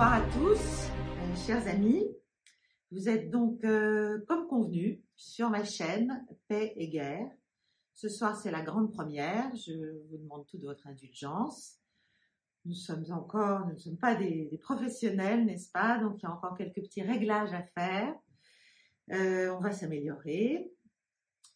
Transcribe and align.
Bonsoir 0.00 0.14
à 0.14 0.30
tous, 0.30 0.88
euh, 0.88 1.36
chers 1.46 1.68
amis. 1.68 2.06
Vous 2.90 3.10
êtes 3.10 3.30
donc, 3.30 3.62
euh, 3.64 4.24
comme 4.26 4.46
convenu, 4.46 5.04
sur 5.14 5.50
ma 5.50 5.62
chaîne 5.62 6.26
Paix 6.48 6.72
et 6.76 6.88
Guerre. 6.88 7.30
Ce 7.92 8.08
soir, 8.08 8.34
c'est 8.34 8.50
la 8.50 8.62
grande 8.62 8.90
première. 8.94 9.54
Je 9.56 10.00
vous 10.08 10.16
demande 10.16 10.46
toute 10.46 10.62
votre 10.62 10.86
indulgence. 10.86 11.76
Nous 12.64 12.72
sommes 12.72 13.04
encore, 13.10 13.66
nous 13.66 13.74
ne 13.74 13.78
sommes 13.78 13.98
pas 13.98 14.14
des, 14.14 14.58
professionnels, 14.62 15.44
n'est-ce 15.44 15.70
pas? 15.70 15.98
Donc, 15.98 16.22
il 16.22 16.22
y 16.22 16.26
a 16.26 16.32
encore 16.32 16.56
quelques 16.56 16.80
petits 16.80 17.02
réglages 17.02 17.52
à 17.52 17.62
faire. 17.62 18.14
Euh, 19.12 19.54
on 19.54 19.60
va 19.60 19.72
s'améliorer. 19.72 20.72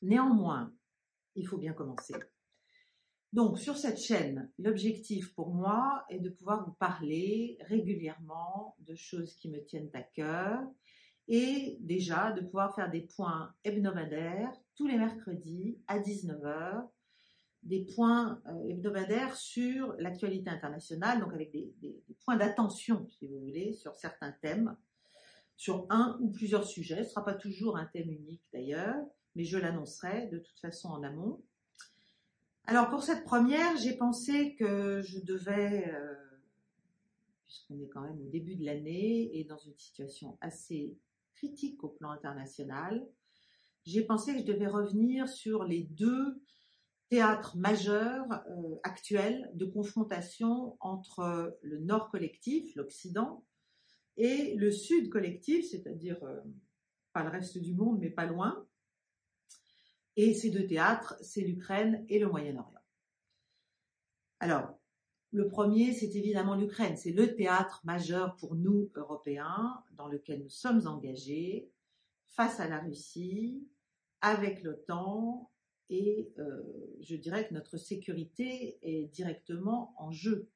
Néanmoins, 0.03 0.71
il 1.35 1.49
faut 1.49 1.57
bien 1.57 1.73
commencer. 1.73 2.13
Donc, 3.35 3.59
sur 3.59 3.77
cette 3.77 3.99
chaîne, 3.99 4.49
l'objectif 4.61 5.35
pour 5.35 5.53
moi 5.53 6.05
est 6.09 6.21
de 6.21 6.31
pouvoir 6.31 6.65
vous 6.65 6.75
parler 6.75 7.59
régulièrement 7.63 8.77
de 8.79 8.95
choses 8.95 9.35
qui 9.35 9.51
me 9.51 9.61
tiennent 9.65 9.91
à 9.93 10.03
cœur 10.03 10.61
et 11.27 11.77
déjà 11.81 12.31
de 12.31 12.43
pouvoir 12.43 12.77
faire 12.77 12.89
des 12.93 13.01
points 13.01 13.53
hebdomadaires 13.65 14.53
tous 14.77 14.87
les 14.87 14.97
mercredis 14.97 15.81
à 15.89 15.99
19h, 15.99 16.87
des 17.65 17.85
points 17.97 18.41
euh, 18.47 18.69
hebdomadaires 18.69 19.35
sur 19.35 19.97
l'actualité 19.99 20.49
internationale, 20.51 21.19
donc 21.19 21.33
avec 21.33 21.51
des, 21.51 22.05
points 22.25 22.37
d'attention, 22.37 23.05
si 23.19 23.27
vous 23.27 23.41
voulez, 23.41 23.73
sur 23.73 23.97
certains 23.97 24.31
thèmes, 24.43 24.77
sur 25.57 25.89
un 25.91 26.17
ou 26.21 26.31
plusieurs 26.31 26.69
sujets. 26.69 27.03
Ce 27.03 27.09
ne 27.09 27.15
sera 27.15 27.25
pas 27.25 27.35
toujours 27.35 27.79
un 27.79 27.87
thème 27.87 28.13
unique 28.13 28.45
d'ailleurs, 28.53 29.05
mais 29.35 29.43
je 29.43 29.59
l'annoncerai 29.59 30.29
de 30.29 30.39
toute 30.39 30.61
façon 30.61 30.91
en 30.91 31.03
amont. 31.03 31.43
Alors 32.67 32.89
pour 32.89 33.03
cette 33.03 33.25
première, 33.25 33.77
j'ai 33.77 33.95
pensé 33.95 34.55
que 34.55 35.03
je 35.03 35.21
devais, 35.21 35.93
euh, 35.93 36.15
puisqu'on 37.45 37.79
est 37.79 37.89
quand 37.89 38.01
même 38.01 38.19
au 38.19 38.31
début 38.31 38.57
de 38.57 38.65
l'année 38.65 39.39
et 39.39 39.45
dans 39.45 39.59
une 39.59 39.77
situation 39.77 40.39
assez 40.41 40.97
critique 41.35 41.85
au 41.85 41.89
plan 41.89 42.11
international, 42.11 43.07
j'ai 43.85 44.03
pensé 44.03 44.33
que 44.33 44.39
je 44.39 44.47
devais 44.47 44.67
revenir 44.67 45.29
sur 45.29 45.65
les 45.65 45.83
deux 45.83 46.41
théâtres 47.11 47.55
majeurs 47.59 48.33
euh, 48.49 48.77
actuels 48.83 49.51
de 49.53 49.67
confrontation 49.67 50.79
entre 50.81 51.59
le 51.61 51.81
Nord 51.81 52.09
collectif, 52.09 52.75
l'Occident, 52.77 53.45
et 54.17 54.55
le 54.55 54.71
Sud 54.71 55.11
collectif, 55.11 55.67
c'est-à-dire 55.71 56.17
euh, 56.25 56.41
pas 57.13 57.25
le 57.25 57.29
reste 57.29 57.59
du 57.59 57.75
monde, 57.75 57.99
mais 58.01 58.11
pas 58.11 58.25
loin. 58.25 58.64
Et 60.17 60.35
ces 60.35 60.51
deux 60.51 60.67
théâtres, 60.67 61.17
c'est 61.21 61.41
l'Ukraine 61.41 62.05
et 62.09 62.19
le 62.19 62.29
Moyen-Orient. 62.29 62.83
Alors, 64.41 64.79
le 65.33 65.49
premier, 65.49 65.93
c'est 65.93 66.15
évidemment 66.15 66.55
l'Ukraine. 66.55 66.97
C'est 66.97 67.11
le 67.11 67.35
théâtre 67.35 67.81
majeur 67.85 68.37
pour 68.37 68.55
nous, 68.55 68.91
Européens, 68.95 69.83
dans 69.93 70.07
lequel 70.07 70.43
nous 70.43 70.49
sommes 70.49 70.87
engagés 70.87 71.69
face 72.29 72.61
à 72.61 72.69
la 72.69 72.79
Russie, 72.79 73.67
avec 74.21 74.63
l'OTAN, 74.63 75.51
et 75.91 76.33
euh, 76.39 76.63
je 77.01 77.17
dirais 77.17 77.47
que 77.47 77.55
notre 77.55 77.77
sécurité 77.77 78.79
est 78.83 79.07
directement 79.07 79.95
en 79.99 80.11
jeu. 80.11 80.49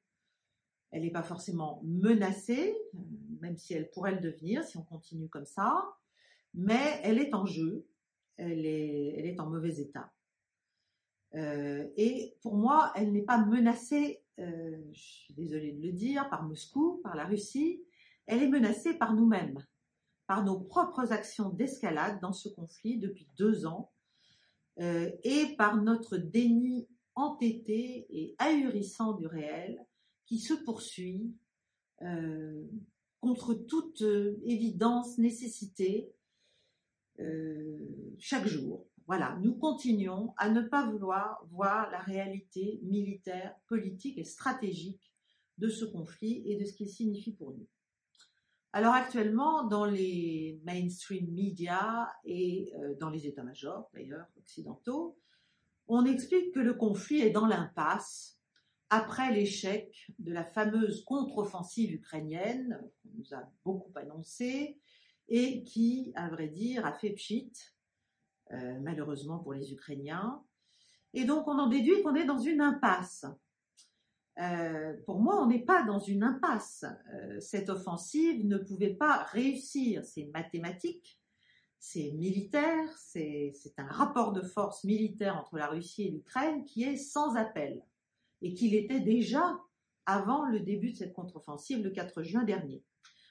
Elle 0.91 1.03
n'est 1.03 1.11
pas 1.11 1.23
forcément 1.23 1.83
menacée, 1.85 2.75
même 3.41 3.57
si 3.57 3.75
elle 3.75 3.91
pourrait 3.91 4.15
le 4.15 4.21
devenir 4.21 4.65
si 4.65 4.77
on 4.77 4.83
continue 4.83 5.29
comme 5.29 5.45
ça, 5.45 5.97
mais 6.55 7.01
elle 7.03 7.19
est 7.19 7.35
en 7.35 7.45
jeu, 7.45 7.87
elle 8.39 8.65
est, 8.65 9.39
en 9.41 9.51
mauvais 9.51 9.81
état. 9.81 10.13
Euh, 11.35 11.87
et 11.97 12.37
pour 12.41 12.57
moi, 12.57 12.93
elle 12.95 13.13
n'est 13.13 13.23
pas 13.23 13.45
menacée, 13.45 14.23
euh, 14.39 14.79
je 14.93 15.01
suis 15.01 15.35
désolée 15.35 15.73
de 15.73 15.83
le 15.83 15.93
dire, 15.93 16.29
par 16.31 16.45
Moscou, 16.45 17.01
par 17.03 17.15
la 17.15 17.25
Russie, 17.25 17.83
elle 18.27 18.43
est 18.43 18.49
menacée 18.49 18.95
par 18.95 19.15
nous-mêmes, 19.15 19.59
par 20.27 20.45
nos 20.45 20.59
propres 20.61 21.13
actions 21.13 21.51
d'escalade 21.51 22.21
dans 22.21 22.33
ce 22.33 22.49
conflit 22.49 22.99
depuis 22.99 23.29
deux 23.37 23.67
ans, 23.67 23.93
euh, 24.81 25.11
et 25.25 25.57
par 25.57 25.83
notre 25.83 26.17
déni 26.17 26.89
entêté 27.15 28.07
et 28.11 28.37
ahurissant 28.39 29.13
du 29.13 29.27
réel 29.27 29.85
qui 30.25 30.39
se 30.39 30.55
poursuit 30.55 31.35
contre 33.21 33.55
toute 33.55 34.05
évidence, 34.45 35.19
nécessité, 35.19 36.13
euh, 37.21 37.79
chaque 38.19 38.47
jour. 38.47 38.87
Voilà, 39.07 39.39
nous 39.43 39.55
continuons 39.55 40.35
à 40.37 40.51
ne 40.51 40.61
pas 40.61 40.89
vouloir 40.91 41.43
voir 41.51 41.91
la 41.91 41.99
réalité 41.99 42.79
militaire, 42.83 43.55
politique 43.67 44.19
et 44.19 44.25
stratégique 44.25 45.13
de 45.57 45.69
ce 45.69 45.85
conflit 45.85 46.43
et 46.47 46.57
de 46.57 46.65
ce 46.65 46.75
qu'il 46.75 46.89
signifie 46.89 47.33
pour 47.33 47.53
nous. 47.53 47.67
Alors 48.73 48.93
actuellement, 48.93 49.67
dans 49.67 49.87
les 49.87 50.61
mainstream 50.65 51.33
médias 51.33 52.07
et 52.25 52.73
euh, 52.77 52.95
dans 53.01 53.09
les 53.09 53.27
états-majors 53.27 53.89
d'ailleurs 53.95 54.27
occidentaux, 54.37 55.19
on 55.87 56.05
explique 56.05 56.53
que 56.53 56.61
le 56.61 56.75
conflit 56.75 57.23
est 57.23 57.31
dans 57.31 57.47
l'impasse 57.47 58.39
après 58.91 59.33
l'échec 59.33 60.13
de 60.19 60.33
la 60.33 60.45
fameuse 60.45 61.03
contre-offensive 61.05 61.93
ukrainienne 61.93 62.79
qu'on 63.03 63.09
nous 63.17 63.35
a 63.35 63.51
beaucoup 63.65 63.93
annoncée 63.97 64.79
et 65.29 65.63
qui, 65.65 66.13
à 66.15 66.29
vrai 66.29 66.49
dire, 66.49 66.87
a 66.87 66.93
fait 66.93 67.11
pchit, 67.11 67.53
euh, 68.53 68.79
malheureusement 68.81 69.39
pour 69.39 69.53
les 69.53 69.73
Ukrainiens. 69.73 70.43
Et 71.15 71.25
donc 71.25 71.47
on 71.49 71.59
en 71.59 71.69
déduit 71.69 72.03
qu'on 72.03 72.15
est 72.15 72.25
dans 72.25 72.39
une 72.39 72.61
impasse. 72.61 73.27
Euh, 74.41 74.95
pour 75.05 75.21
moi, 75.21 75.43
on 75.43 75.47
n'est 75.47 75.65
pas 75.65 75.83
dans 75.83 75.99
une 75.99 76.23
impasse. 76.23 76.85
Euh, 77.13 77.41
cette 77.41 77.69
offensive 77.71 78.47
ne 78.47 78.57
pouvait 78.57 78.95
pas 78.95 79.25
réussir. 79.25 80.05
C'est 80.05 80.31
mathématique, 80.33 81.21
c'est 81.79 82.13
militaire, 82.13 82.89
c'est 82.97 83.53
un 83.77 83.87
rapport 83.87 84.33
de 84.33 84.43
force 84.43 84.85
militaire 84.85 85.37
entre 85.37 85.57
la 85.57 85.67
Russie 85.67 86.05
et 86.05 86.11
l'Ukraine 86.11 86.65
qui 86.65 86.85
est 86.85 86.97
sans 86.97 87.37
appel 87.37 87.83
et 88.41 88.55
qu'il 88.55 88.75
était 88.75 89.01
déjà 89.01 89.59
avant 90.07 90.47
le 90.47 90.61
début 90.61 90.93
de 90.93 90.97
cette 90.97 91.13
contre-offensive 91.13 91.83
le 91.83 91.91
4 91.91 92.23
juin 92.23 92.45
dernier. 92.45 92.83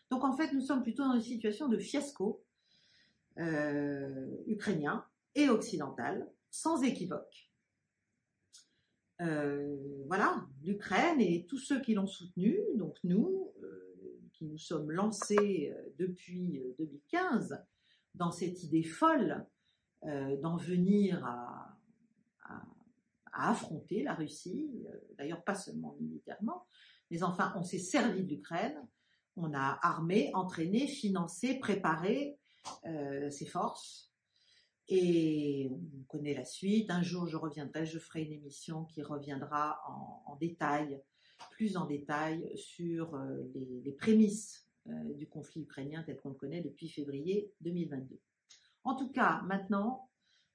Donc 0.09 0.23
en 0.23 0.33
fait, 0.33 0.53
nous 0.53 0.61
sommes 0.61 0.83
plutôt 0.83 1.03
dans 1.03 1.15
une 1.15 1.21
situation 1.21 1.67
de 1.67 1.77
fiasco 1.77 2.43
euh, 3.37 4.27
ukrainien 4.47 5.05
et 5.35 5.49
occidental, 5.49 6.29
sans 6.49 6.83
équivoque. 6.83 7.47
Euh, 9.21 10.03
voilà, 10.05 10.45
l'Ukraine 10.63 11.19
et 11.19 11.45
tous 11.47 11.57
ceux 11.57 11.81
qui 11.81 11.95
l'ont 11.95 12.07
soutenu, 12.07 12.59
donc 12.75 12.97
nous, 13.03 13.51
euh, 13.63 14.19
qui 14.33 14.45
nous 14.45 14.59
sommes 14.59 14.91
lancés 14.91 15.73
depuis 15.97 16.59
euh, 16.59 16.75
2015 16.77 17.63
dans 18.13 18.31
cette 18.31 18.63
idée 18.63 18.83
folle 18.83 19.45
d'en 20.41 20.57
venir 20.57 21.25
à, 21.25 21.75
affronter 23.33 24.03
la 24.03 24.13
Russie, 24.13 24.85
d'ailleurs 25.17 25.43
pas 25.43 25.53
seulement 25.55 25.95
militairement, 25.99 26.65
mais 27.11 27.23
enfin 27.23 27.53
on 27.55 27.63
s'est 27.63 27.79
servi 27.79 28.23
de 28.23 28.29
l'Ukraine, 28.29 28.79
on 29.37 29.53
a 29.53 29.79
armé, 29.81 30.31
entraîné, 30.33 30.87
financé, 30.87 31.59
préparé 31.59 32.37
euh, 32.85 33.29
ses 33.29 33.45
forces. 33.45 34.11
Et 34.89 35.69
on 35.71 36.03
connaît 36.07 36.33
la 36.33 36.45
suite. 36.45 36.89
Un 36.89 37.03
jour, 37.03 37.27
je 37.27 37.37
reviendrai, 37.37 37.85
je 37.85 37.99
ferai 37.99 38.23
une 38.23 38.33
émission 38.33 38.85
qui 38.85 39.01
reviendra 39.01 39.79
en, 40.25 40.35
détail, 40.37 41.01
plus 41.51 41.77
en 41.77 41.85
détail, 41.85 42.51
sur 42.55 43.15
euh, 43.15 43.43
les, 43.53 43.81
les 43.83 43.91
prémices 43.91 44.67
euh, 44.87 45.13
du 45.15 45.27
conflit 45.27 45.61
ukrainien 45.61 46.03
tel 46.03 46.17
qu'on 46.17 46.29
le 46.29 46.35
connaît 46.35 46.61
depuis 46.61 46.87
février 46.87 47.51
2022. 47.61 48.19
En 48.85 48.95
tout 48.95 49.11
cas, 49.11 49.41
maintenant, 49.41 50.09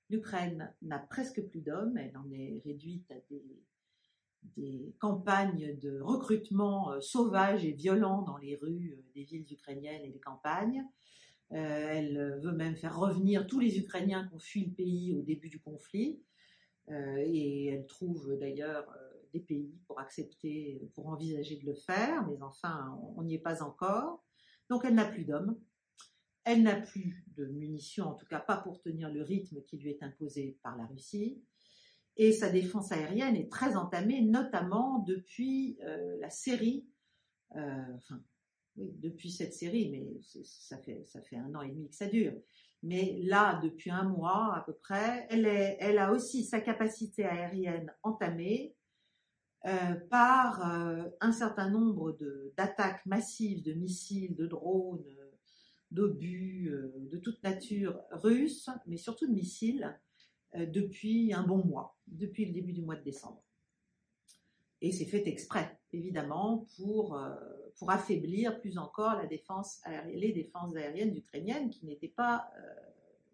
l'Ukraine 0.08 0.74
n'a 0.80 0.98
presque 0.98 1.42
plus 1.48 1.60
d'hommes. 1.60 1.98
Elle 1.98 2.16
en 2.16 2.30
est 2.30 2.62
réduite 2.64 3.10
à 3.10 3.16
des, 3.28 3.44
des 4.56 4.94
campagnes 4.98 5.78
de 5.78 6.00
recrutement 6.00 6.92
euh, 6.92 7.00
sauvages 7.00 7.64
et 7.64 7.72
violents 7.72 8.22
dans 8.22 8.36
les 8.36 8.56
rues 8.56 8.96
euh, 8.98 9.12
des 9.14 9.24
villes 9.24 9.46
ukrainiennes 9.50 10.02
et 10.02 10.10
des 10.10 10.20
campagnes. 10.20 10.84
Euh, 11.52 11.56
elle 11.56 12.40
veut 12.42 12.52
même 12.52 12.76
faire 12.76 12.98
revenir 12.98 13.46
tous 13.46 13.60
les 13.60 13.78
Ukrainiens 13.78 14.26
qui 14.26 14.34
ont 14.34 14.38
fui 14.38 14.64
le 14.64 14.72
pays 14.72 15.14
au 15.14 15.22
début 15.22 15.48
du 15.48 15.60
conflit. 15.60 16.22
Et 16.88 17.66
elle 17.68 17.86
trouve 17.86 18.36
d'ailleurs 18.40 18.92
des 19.32 19.38
pays 19.38 19.78
pour 19.86 20.00
accepter, 20.00 20.82
pour 20.94 21.06
envisager 21.06 21.56
de 21.56 21.64
le 21.64 21.74
faire, 21.74 22.26
mais 22.26 22.42
enfin, 22.42 22.98
on 23.16 23.22
n'y 23.22 23.34
est 23.34 23.38
pas 23.38 23.62
encore. 23.62 24.24
Donc 24.68 24.84
elle 24.84 24.96
n'a 24.96 25.04
plus 25.04 25.24
d'hommes. 25.24 25.56
Elle 26.44 26.64
n'a 26.64 26.74
plus 26.74 27.24
de 27.36 27.46
munitions, 27.46 28.06
en 28.06 28.14
tout 28.14 28.26
cas 28.26 28.40
pas 28.40 28.56
pour 28.56 28.80
tenir 28.80 29.12
le 29.12 29.22
rythme 29.22 29.62
qui 29.62 29.78
lui 29.78 29.90
est 29.90 30.02
imposé 30.02 30.58
par 30.62 30.76
la 30.76 30.86
Russie. 30.86 31.40
Et 32.16 32.32
sa 32.32 32.50
défense 32.50 32.92
aérienne 32.92 33.36
est 33.36 33.50
très 33.50 33.76
entamée, 33.76 34.20
notamment 34.20 34.98
depuis 35.00 35.78
euh, 35.82 36.16
la 36.20 36.30
série, 36.30 36.86
euh, 37.56 37.96
enfin, 37.96 38.22
oui, 38.76 38.92
depuis 38.98 39.30
cette 39.30 39.54
série, 39.54 39.90
mais 39.90 40.20
ça 40.44 40.78
fait, 40.78 41.04
ça 41.06 41.22
fait 41.22 41.36
un 41.36 41.54
an 41.54 41.62
et 41.62 41.70
demi 41.70 41.88
que 41.88 41.94
ça 41.94 42.06
dure. 42.06 42.34
Mais 42.82 43.20
là, 43.22 43.60
depuis 43.62 43.90
un 43.90 44.04
mois 44.04 44.54
à 44.56 44.62
peu 44.66 44.74
près, 44.74 45.26
elle, 45.30 45.46
est, 45.46 45.76
elle 45.80 45.98
a 45.98 46.12
aussi 46.12 46.44
sa 46.44 46.60
capacité 46.60 47.24
aérienne 47.24 47.92
entamée. 48.02 48.74
par 50.10 50.60
un 51.20 51.32
certain 51.32 51.70
nombre 51.70 52.18
d'attaques 52.56 53.06
massives 53.06 53.62
de 53.62 53.74
missiles, 53.74 54.34
de 54.34 54.46
drones, 54.46 55.04
d'obus 55.92 56.74
de 56.96 57.16
toute 57.18 57.40
nature 57.44 58.02
russes, 58.10 58.68
mais 58.86 58.96
surtout 58.96 59.28
de 59.28 59.32
missiles, 59.32 59.96
depuis 60.54 61.32
un 61.32 61.43
bon 61.43 61.64
mois, 61.64 61.96
depuis 62.06 62.44
le 62.46 62.52
début 62.52 62.72
du 62.72 62.82
mois 62.82 62.96
de 62.96 63.02
décembre. 63.02 63.43
Et 64.82 64.90
c'est 64.90 65.04
fait 65.04 65.28
exprès, 65.28 65.78
évidemment, 65.93 66.66
pour, 66.76 67.16
euh, 67.16 67.37
pour 67.78 67.93
affaiblir 67.93 68.60
plus 68.60 68.78
encore 68.78 69.14
la 69.14 69.26
défense 69.26 69.81
les 70.12 70.32
défenses 70.32 70.75
aériennes 70.75 71.16
ukrainiennes 71.16 71.70
qui 71.70 71.87
n'étaient 71.87 72.08
pas 72.08 72.50
euh, 72.58 72.75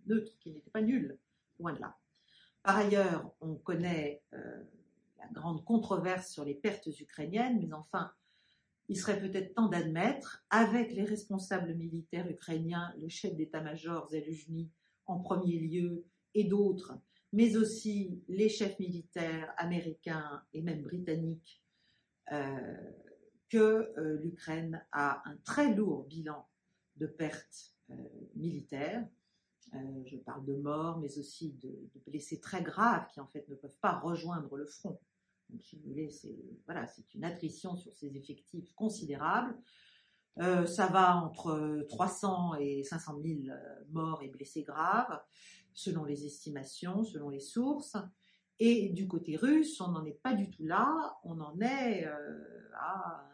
neutres, 0.07 0.39
qui 0.41 0.53
n'étaient 0.53 0.71
pas 0.71 0.83
nulles, 0.83 1.19
loin 1.59 1.73
de 1.73 1.81
là. 1.81 1.97
Par 2.63 2.77
ailleurs, 2.77 3.33
on 3.41 3.55
connaît 3.55 4.23
euh, 4.35 4.63
la 5.19 5.27
grande 5.33 5.65
controverse 5.65 6.31
sur 6.31 6.45
les 6.45 6.55
pertes 6.55 6.87
ukrainiennes, 7.01 7.67
mais 7.67 7.73
enfin, 7.73 8.13
il 8.91 8.99
serait 8.99 9.19
peut-être 9.19 9.55
temps 9.55 9.69
d'admettre, 9.69 10.45
avec 10.51 10.93
les 10.93 11.05
responsables 11.05 11.75
militaires 11.75 12.31
ukrainiens, 12.31 12.93
le 13.01 13.09
chef 13.09 13.35
d'état-major 13.35 14.07
Zelensky 14.11 14.71
en 15.07 15.19
premier 15.19 15.59
lieu, 15.59 16.05
et 16.35 16.45
d'autres, 16.45 16.99
mais 17.33 17.57
aussi 17.57 18.23
les 18.29 18.49
chefs 18.49 18.79
militaires 18.79 19.53
américains 19.59 20.43
et 20.53 20.63
même 20.63 20.83
britanniques, 20.83 21.63
euh, 22.33 22.93
que 23.49 23.57
euh, 23.57 24.19
l'Ukraine 24.23 24.85
a 24.93 25.23
un 25.27 25.37
très 25.39 25.75
lourd 25.75 26.05
bilan 26.05 26.47
de 26.97 27.07
pertes 27.07 27.75
euh, 27.91 27.95
militaires. 28.35 29.07
je 29.73 30.17
parle 30.19 30.45
de 30.45 30.55
morts, 30.55 30.99
mais 30.99 31.19
aussi 31.19 31.53
de, 31.53 31.91
blessés 32.07 32.41
très 32.41 32.63
graves 32.63 33.07
qui 33.13 33.21
en 33.21 33.27
fait 33.27 33.49
ne 33.49 33.55
peuvent 33.55 33.79
pas 33.81 33.99
rejoindre 33.99 34.57
le 34.57 34.67
front. 34.67 35.01
Donc, 35.49 35.63
si 35.63 35.77
vous 35.77 35.89
voulez, 35.89 36.11
c'est 36.11 36.37
voilà, 36.67 36.87
une 37.15 37.25
attrition 37.25 37.77
sur 37.77 37.95
ces 37.95 38.15
effectifs 38.17 38.71
considérable. 38.75 39.57
Ça 40.39 40.87
va 40.87 41.17
entre 41.17 41.85
300 41.89 42.55
et 42.61 42.85
500 42.85 43.21
000 43.23 43.57
morts 43.91 44.23
et 44.23 44.29
blessés 44.29 44.63
graves 44.63 45.21
selon 45.79 46.05
les 46.05 46.27
estimations, 46.27 47.05
selon 47.05 47.29
les 47.29 47.41
sources. 47.41 47.97
Et 48.59 48.89
du 48.89 49.07
côté 49.07 49.37
russe, 49.37 49.81
on 49.81 49.93
n'en 49.93 50.05
est 50.05 50.21
pas 50.21 50.35
du 50.35 50.51
tout 50.51 50.67
là, 50.67 51.17
on 51.23 51.41
en 51.41 51.61
est 51.61 52.05
euh, 52.05 52.69
à 52.75 53.31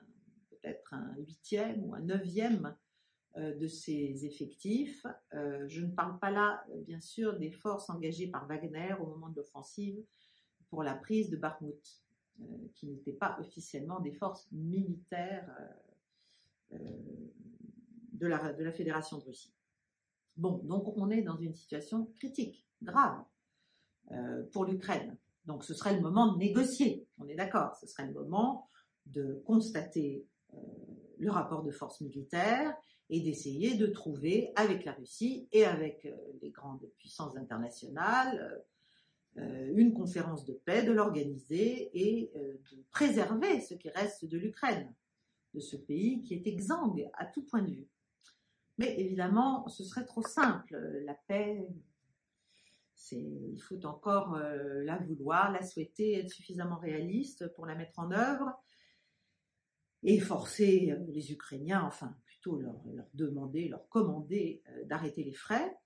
peut-être 0.51 0.93
un 0.93 1.15
huitième 1.17 1.83
ou 1.83 1.95
un 1.95 2.03
neuvième 2.03 2.77
euh, 3.39 3.55
de 3.55 3.67
ces 3.67 4.27
effectifs. 4.27 5.07
Euh, 5.33 5.67
je 5.67 5.81
ne 5.81 5.91
parle 5.91 6.19
pas 6.19 6.31
là, 6.31 6.63
bien 6.87 7.01
sûr, 7.01 7.39
des 7.39 7.51
forces 7.51 7.89
engagées 7.89 8.27
par 8.27 8.47
Wagner 8.47 8.95
au 9.01 9.07
moment 9.07 9.31
de 9.31 9.37
l'offensive 9.37 10.05
pour 10.69 10.83
la 10.83 10.95
prise 10.95 11.31
de 11.31 11.39
Bakhmut, 11.39 12.03
qui 12.75 12.89
n'étaient 12.89 13.13
pas 13.13 13.39
officiellement 13.41 14.01
des 14.01 14.13
forces 14.13 14.49
militaires 14.53 15.49
de 18.13 18.27
la, 18.27 18.53
de 18.53 18.63
la 18.65 18.73
Fédération 18.73 19.19
de 19.19 19.25
Russie. 19.25 19.55
Bon, 20.37 20.61
donc 20.65 20.97
on 20.97 21.11
est 21.11 21.23
dans 21.23 21.37
une 21.37 21.55
situation 21.55 22.07
critique, 22.17 22.67
grave, 22.83 23.23
euh, 24.13 24.43
pour 24.53 24.65
l'Ukraine. 24.65 25.17
Donc 25.45 25.65
ce 25.65 25.75
serait 25.75 25.95
le 25.95 26.01
moment 26.01 26.33
de 26.33 26.39
négocier, 26.39 27.07
on 27.19 27.29
est 27.29 27.35
d'accord, 27.35 27.77
ce 27.77 27.87
serait 27.87 28.07
le 28.07 28.13
moment 28.13 28.69
de 29.07 29.43
constater 29.47 30.27
euh, 30.53 30.57
le 31.19 31.31
rapport 31.31 31.63
de 31.63 31.71
force 31.71 32.01
militaire 32.01 32.75
et 33.11 33.21
d'essayer 33.21 33.77
de 33.77 33.87
trouver 33.87 34.53
avec 34.57 34.85
la 34.85 34.93
Russie 34.93 35.49
et 35.53 35.65
avec 35.65 36.05
euh, 36.07 36.17
les 36.43 36.51
grandes 36.51 36.87
puissances 36.99 37.37
internationales 37.37 38.65
une 39.37 39.93
conférence 39.93 40.45
de 40.45 40.53
paix, 40.53 40.85
de 40.85 40.93
l'organiser 40.93 41.91
et 41.93 42.31
de 42.37 42.85
préserver 42.93 43.61
ce 43.61 43.75
qui 43.75 43.89
reste 43.89 44.25
de 44.27 44.39
l'Ukraine, 44.39 44.95
de 45.55 45.61
ce 45.61 45.77
pays 45.77 46.23
qui 46.23 46.35
est 46.35 46.47
exsangue 46.47 47.09
à 47.15 47.27
tout 47.27 47.43
point 47.43 47.63
de 47.63 47.71
vue. 47.71 47.89
Mais 48.79 48.99
évidemment, 49.01 49.69
ce 49.69 49.85
serait 49.85 50.05
trop 50.05 50.23
simple. 50.23 50.77
La 51.05 51.15
paix, 51.15 51.69
il 53.13 53.61
faut 53.61 53.85
encore 53.87 54.35
euh, 54.35 54.83
la 54.85 54.99
vouloir, 54.99 55.53
la 55.53 55.63
souhaiter, 55.63 56.19
être 56.19 56.31
suffisamment 56.31 56.79
réaliste 56.79 57.53
pour 57.55 57.67
la 57.67 57.75
mettre 57.75 57.99
en 57.99 58.11
œuvre 58.11 58.53
et 60.03 60.21
forcer 60.21 60.91
euh, 60.91 61.05
les 61.09 61.33
Ukrainiens, 61.33 61.83
enfin 61.85 62.17
plutôt 62.25 62.59
leur, 62.59 62.77
demander, 63.15 63.69
leur 63.69 63.89
commander 63.89 64.63
euh, 64.69 64.85
d'arrêter 64.85 65.25
les 65.25 65.33
frais. 65.33 65.77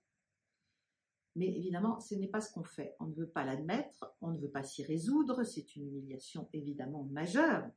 Mais 1.35 1.47
évidemment, 1.47 1.99
ce 1.99 2.15
n'est 2.15 2.27
pas 2.27 2.41
ce 2.41 2.51
qu'on 2.51 2.63
fait. 2.63 2.95
On 2.99 3.05
ne 3.05 3.13
veut 3.13 3.29
pas 3.29 3.45
l'admettre, 3.45 4.13
on 4.21 4.31
ne 4.31 4.39
veut 4.39 4.49
pas 4.49 4.63
s'y 4.63 4.83
résoudre. 4.83 5.43
C'est 5.43 5.75
une 5.75 5.87
humiliation 5.87 6.49
évidemment 6.53 7.03
majeure, 7.03 7.69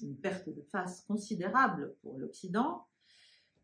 une 0.00 0.16
perte 0.16 0.48
de 0.48 0.62
face 0.62 1.02
considérable 1.02 1.96
pour 2.02 2.18
l'Occident. 2.18 2.86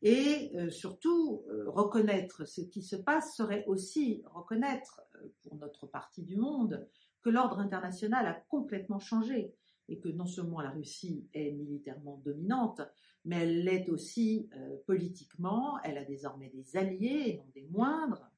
Et 0.02 0.52
euh, 0.56 0.70
surtout, 0.70 1.44
euh, 1.48 1.70
reconnaître 1.70 2.44
ce 2.44 2.60
qui 2.60 2.82
se 2.82 2.96
passe 2.96 3.34
serait 3.34 3.64
aussi 3.66 4.22
reconnaître, 4.26 5.00
euh, 5.14 5.28
pour 5.42 5.56
notre 5.56 5.86
partie 5.86 6.22
du 6.22 6.36
monde, 6.36 6.86
que 7.22 7.30
l'ordre 7.30 7.58
international 7.58 8.26
a 8.26 8.34
complètement 8.48 8.98
changé 8.98 9.54
et 9.88 9.98
que 9.98 10.08
non 10.08 10.26
seulement 10.26 10.60
la 10.60 10.70
Russie 10.70 11.26
est 11.32 11.52
militairement 11.52 12.20
dominante, 12.24 12.82
mais 13.24 13.42
elle 13.42 13.64
l'est 13.64 13.88
aussi 13.88 14.48
politiquement, 14.86 15.80
elle 15.82 15.98
a 15.98 16.04
désormais 16.04 16.50
des 16.50 16.76
alliés 16.76 17.24
et 17.26 17.36
non 17.38 17.46
des 17.54 17.66
moindres, 17.70 18.30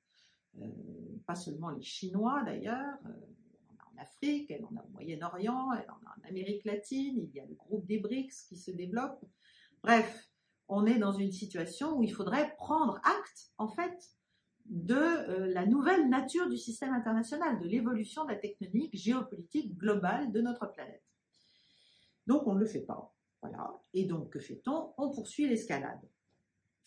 pas 1.26 1.34
seulement 1.34 1.70
les 1.70 1.82
Chinois 1.82 2.42
d'ailleurs, 2.44 2.98
Afrique, 3.98 4.50
elle 4.50 4.64
en 4.64 4.76
a 4.76 4.84
au 4.84 4.88
Moyen-Orient, 4.90 5.72
elle 5.72 5.90
en 5.90 6.06
a 6.06 6.14
en 6.18 6.28
Amérique 6.28 6.64
latine, 6.64 7.18
il 7.18 7.34
y 7.34 7.40
a 7.40 7.46
le 7.46 7.54
groupe 7.54 7.86
des 7.86 7.98
BRICS 7.98 8.46
qui 8.48 8.56
se 8.56 8.70
développe. 8.70 9.24
Bref, 9.82 10.28
on 10.68 10.86
est 10.86 10.98
dans 10.98 11.12
une 11.12 11.32
situation 11.32 11.98
où 11.98 12.02
il 12.02 12.12
faudrait 12.12 12.54
prendre 12.56 13.00
acte, 13.04 13.52
en 13.58 13.68
fait, 13.68 14.16
de 14.66 14.94
euh, 14.94 15.46
la 15.52 15.66
nouvelle 15.66 16.08
nature 16.08 16.48
du 16.48 16.58
système 16.58 16.92
international, 16.92 17.58
de 17.58 17.66
l'évolution 17.66 18.24
de 18.24 18.30
la 18.30 18.36
tectonique 18.36 18.94
géopolitique 18.94 19.76
globale 19.76 20.30
de 20.32 20.40
notre 20.40 20.70
planète. 20.72 21.02
Donc, 22.26 22.46
on 22.46 22.54
ne 22.54 22.60
le 22.60 22.66
fait 22.66 22.82
pas. 22.82 23.14
Et 23.94 24.04
donc, 24.04 24.30
que 24.30 24.40
fait-on? 24.40 24.92
On 24.98 25.10
poursuit 25.10 25.48
l'escalade. 25.48 26.00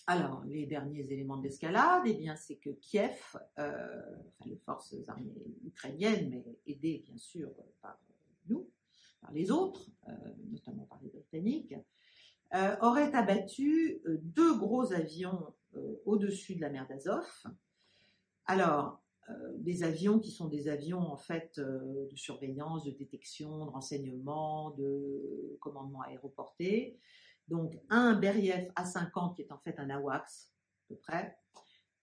Alors, 0.08 0.43
les 0.46 0.65
derniers 0.65 1.05
éléments 1.12 1.38
de 1.38 1.43
l'escalade, 1.43 2.03
eh 2.05 2.13
bien, 2.13 2.36
c'est 2.36 2.55
que 2.55 2.72
Kiev, 2.72 3.38
euh, 3.60 4.01
les 4.46 4.58
forces 4.58 4.96
armées 5.08 5.31
ukrainiennes, 5.63 6.29
mais 6.29 6.43
aidées 6.65 7.03
bien 7.05 7.17
sûr 7.17 7.50
par 7.81 8.00
nous, 8.50 8.67
par 9.22 9.31
les 9.31 9.51
autres, 9.51 9.89
euh, 10.08 10.12
notamment 10.50 10.86
par 10.86 11.00
les 11.03 11.10
Britanniques, 11.10 11.75
euh, 12.55 12.75
aurait 12.81 13.13
abattu 13.13 14.01
deux 14.05 14.58
gros 14.58 14.91
avions 14.91 15.53
au-dessus 16.05 16.55
de 16.55 16.62
la 16.62 16.70
mer 16.70 16.86
d'Azov. 16.88 17.25
Alors, 18.46 19.01
des 19.60 19.84
avions 19.84 20.20
qui 20.20 20.31
sont 20.31 20.50
des 20.50 20.67
avions 20.67 21.00
en 21.00 21.15
fait 21.15 21.58
de 21.58 22.15
surveillance, 22.17 22.84
de 22.84 22.91
détection, 22.91 23.65
de 23.65 23.70
renseignement, 23.70 24.72
de 24.72 25.58
commandement 25.62 26.01
aéroporté. 26.01 27.00
Donc 27.51 27.77
un 27.89 28.15
Beriev 28.15 28.72
A-50 28.75 29.36
qui 29.36 29.43
est 29.43 29.51
en 29.51 29.60
fait 29.60 29.77
un 29.77 29.89
AWACS 29.91 30.51
à 30.51 30.88
peu 30.88 30.96
près, 30.96 31.38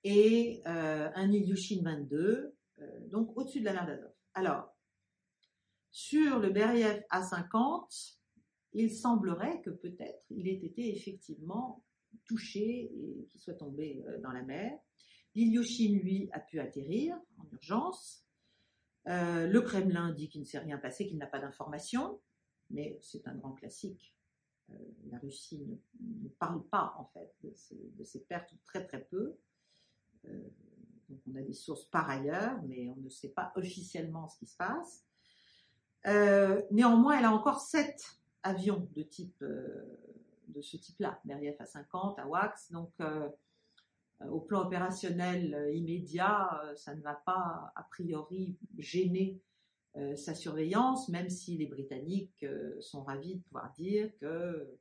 et 0.05 0.62
un 0.64 1.31
Ilyushin 1.31 1.83
22, 1.83 2.55
donc 3.09 3.37
au-dessus 3.37 3.61
de 3.61 3.64
la 3.67 3.73
mer 3.73 3.87
d'Azov. 3.87 4.12
Alors, 4.35 4.73
sur 5.90 6.38
le 6.38 6.50
Beriev 6.50 7.02
A-50, 7.11 8.19
il 8.73 8.95
semblerait 8.95 9.61
que 9.62 9.71
peut-être 9.71 10.25
il 10.31 10.47
ait 10.49 10.64
été 10.64 10.95
effectivement 10.95 11.85
touché 12.26 12.90
et 12.95 13.26
qu'il 13.26 13.40
soit 13.40 13.55
tombé 13.55 14.05
euh, 14.07 14.21
dans 14.21 14.33
la 14.33 14.43
mer. 14.43 14.78
L'Ilyushin, 15.35 15.99
lui, 16.02 16.28
a 16.33 16.40
pu 16.40 16.61
atterrir 16.61 17.17
en 17.38 17.45
urgence. 17.52 18.25
Euh, 19.07 19.47
le 19.47 19.61
Kremlin 19.61 20.12
dit 20.12 20.28
qu'il 20.28 20.43
ne 20.43 20.47
s'est 20.47 20.59
rien 20.59 20.78
passé, 20.78 21.07
qu'il 21.07 21.19
n'a 21.19 21.26
pas 21.26 21.38
d'informations, 21.38 22.21
mais 22.71 22.99
c'est 23.02 23.26
un 23.26 23.35
grand 23.35 23.52
classique. 23.52 24.14
Euh, 24.71 24.75
la 25.11 25.19
Russie 25.19 25.65
ne, 26.01 26.29
parle 26.29 26.63
pas 26.65 26.95
en 26.99 27.05
fait 27.07 27.33
de 27.43 28.05
ces, 28.05 28.21
pertes, 28.21 28.55
très 28.65 28.87
très 28.87 29.03
peu. 29.05 29.37
donc 30.25 31.21
on 31.31 31.37
a 31.37 31.43
des 31.43 31.55
sources 31.55 31.85
par 31.87 32.09
ailleurs, 32.11 32.61
mais 32.67 32.91
on 32.91 33.01
ne 33.01 33.09
sait 33.09 33.31
pas 33.31 33.53
officiellement 33.57 34.29
ce 34.29 34.39
qui 34.39 34.47
se 34.47 34.57
passe. 34.57 35.05
néanmoins, 36.71 37.19
elle 37.19 37.25
a 37.25 37.33
encore 37.33 37.61
sept 37.61 38.19
avions 38.43 38.89
de 38.95 39.07
euh, 39.43 39.85
de 40.49 40.63
ce 40.63 40.77
type-là, 40.77 41.21
Meriev 41.25 41.57
A50, 41.61 42.21
AWACS. 42.21 42.73
Donc, 42.73 42.91
euh, 43.01 43.29
euh, 44.23 44.29
au 44.29 44.41
plan 44.41 44.63
opérationnel 44.63 45.71
immédiat, 45.75 46.63
ça 46.77 46.95
ne 46.95 47.03
va 47.03 47.15
pas 47.15 47.73
a 47.77 47.83
priori 47.85 48.57
gêner 48.79 49.41
sa 50.17 50.35
surveillance, 50.35 51.09
même 51.09 51.28
si 51.28 51.57
les 51.57 51.67
Britanniques 51.67 52.45
sont 52.81 53.02
ravis 53.02 53.37
de 53.37 53.43
pouvoir 53.43 53.73
dire 53.73 54.11
que 54.19 54.78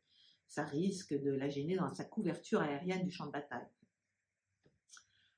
ça 0.47 0.63
risque 0.63 1.13
de 1.13 1.31
la 1.31 1.49
gêner 1.49 1.75
dans 1.75 1.93
sa 1.93 2.05
couverture 2.05 2.61
aérienne 2.61 3.03
du 3.03 3.11
champ 3.11 3.25
de 3.25 3.31
bataille. 3.31 3.67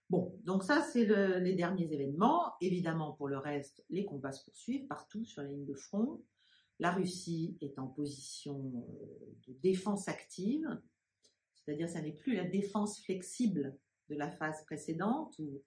Bon, 0.10 0.36
donc 0.44 0.64
ça, 0.64 0.82
c'est 0.82 1.06
les 1.40 1.54
derniers 1.54 1.92
événements. 1.94 2.54
Évidemment, 2.62 3.14
pour 3.14 3.28
le 3.28 3.38
reste, 3.38 3.84
les 3.90 4.06
combats 4.06 4.32
se 4.32 4.44
poursuivent 4.44 4.88
partout 4.88 5.24
sur 5.24 5.44
la 5.44 5.50
ligne 5.50 5.66
de 5.66 5.76
front. 5.76 6.24
La 6.80 6.92
Russie 6.92 7.58
est 7.62 7.78
en 7.78 7.88
position 7.88 8.58
de 9.48 9.54
défense 9.62 10.08
active, 10.08 10.68
c'est-à-dire 11.54 11.90
ça 11.90 12.02
n'est 12.02 12.14
plus 12.14 12.36
la 12.36 12.46
défense 12.46 13.02
flexible 13.02 13.78
de 14.10 14.16
la 14.16 14.32
phase 14.32 14.64
précédente 14.66 15.38
où 15.40 15.62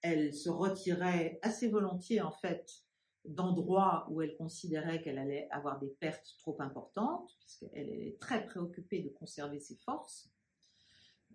elle 0.00 0.34
se 0.34 0.50
retirait 0.50 1.38
assez 1.42 1.68
volontiers 1.68 2.20
en 2.20 2.30
fait 2.30 2.83
d'endroits 3.24 4.06
où 4.10 4.20
elle 4.20 4.36
considérait 4.36 5.02
qu'elle 5.02 5.18
allait 5.18 5.48
avoir 5.50 5.78
des 5.78 5.88
pertes 5.88 6.36
trop 6.38 6.56
importantes, 6.60 7.34
puisqu'elle 7.40 7.88
est 7.88 8.18
très 8.20 8.44
préoccupée 8.44 9.00
de 9.00 9.08
conserver 9.08 9.60
ses 9.60 9.76
forces, 9.76 10.30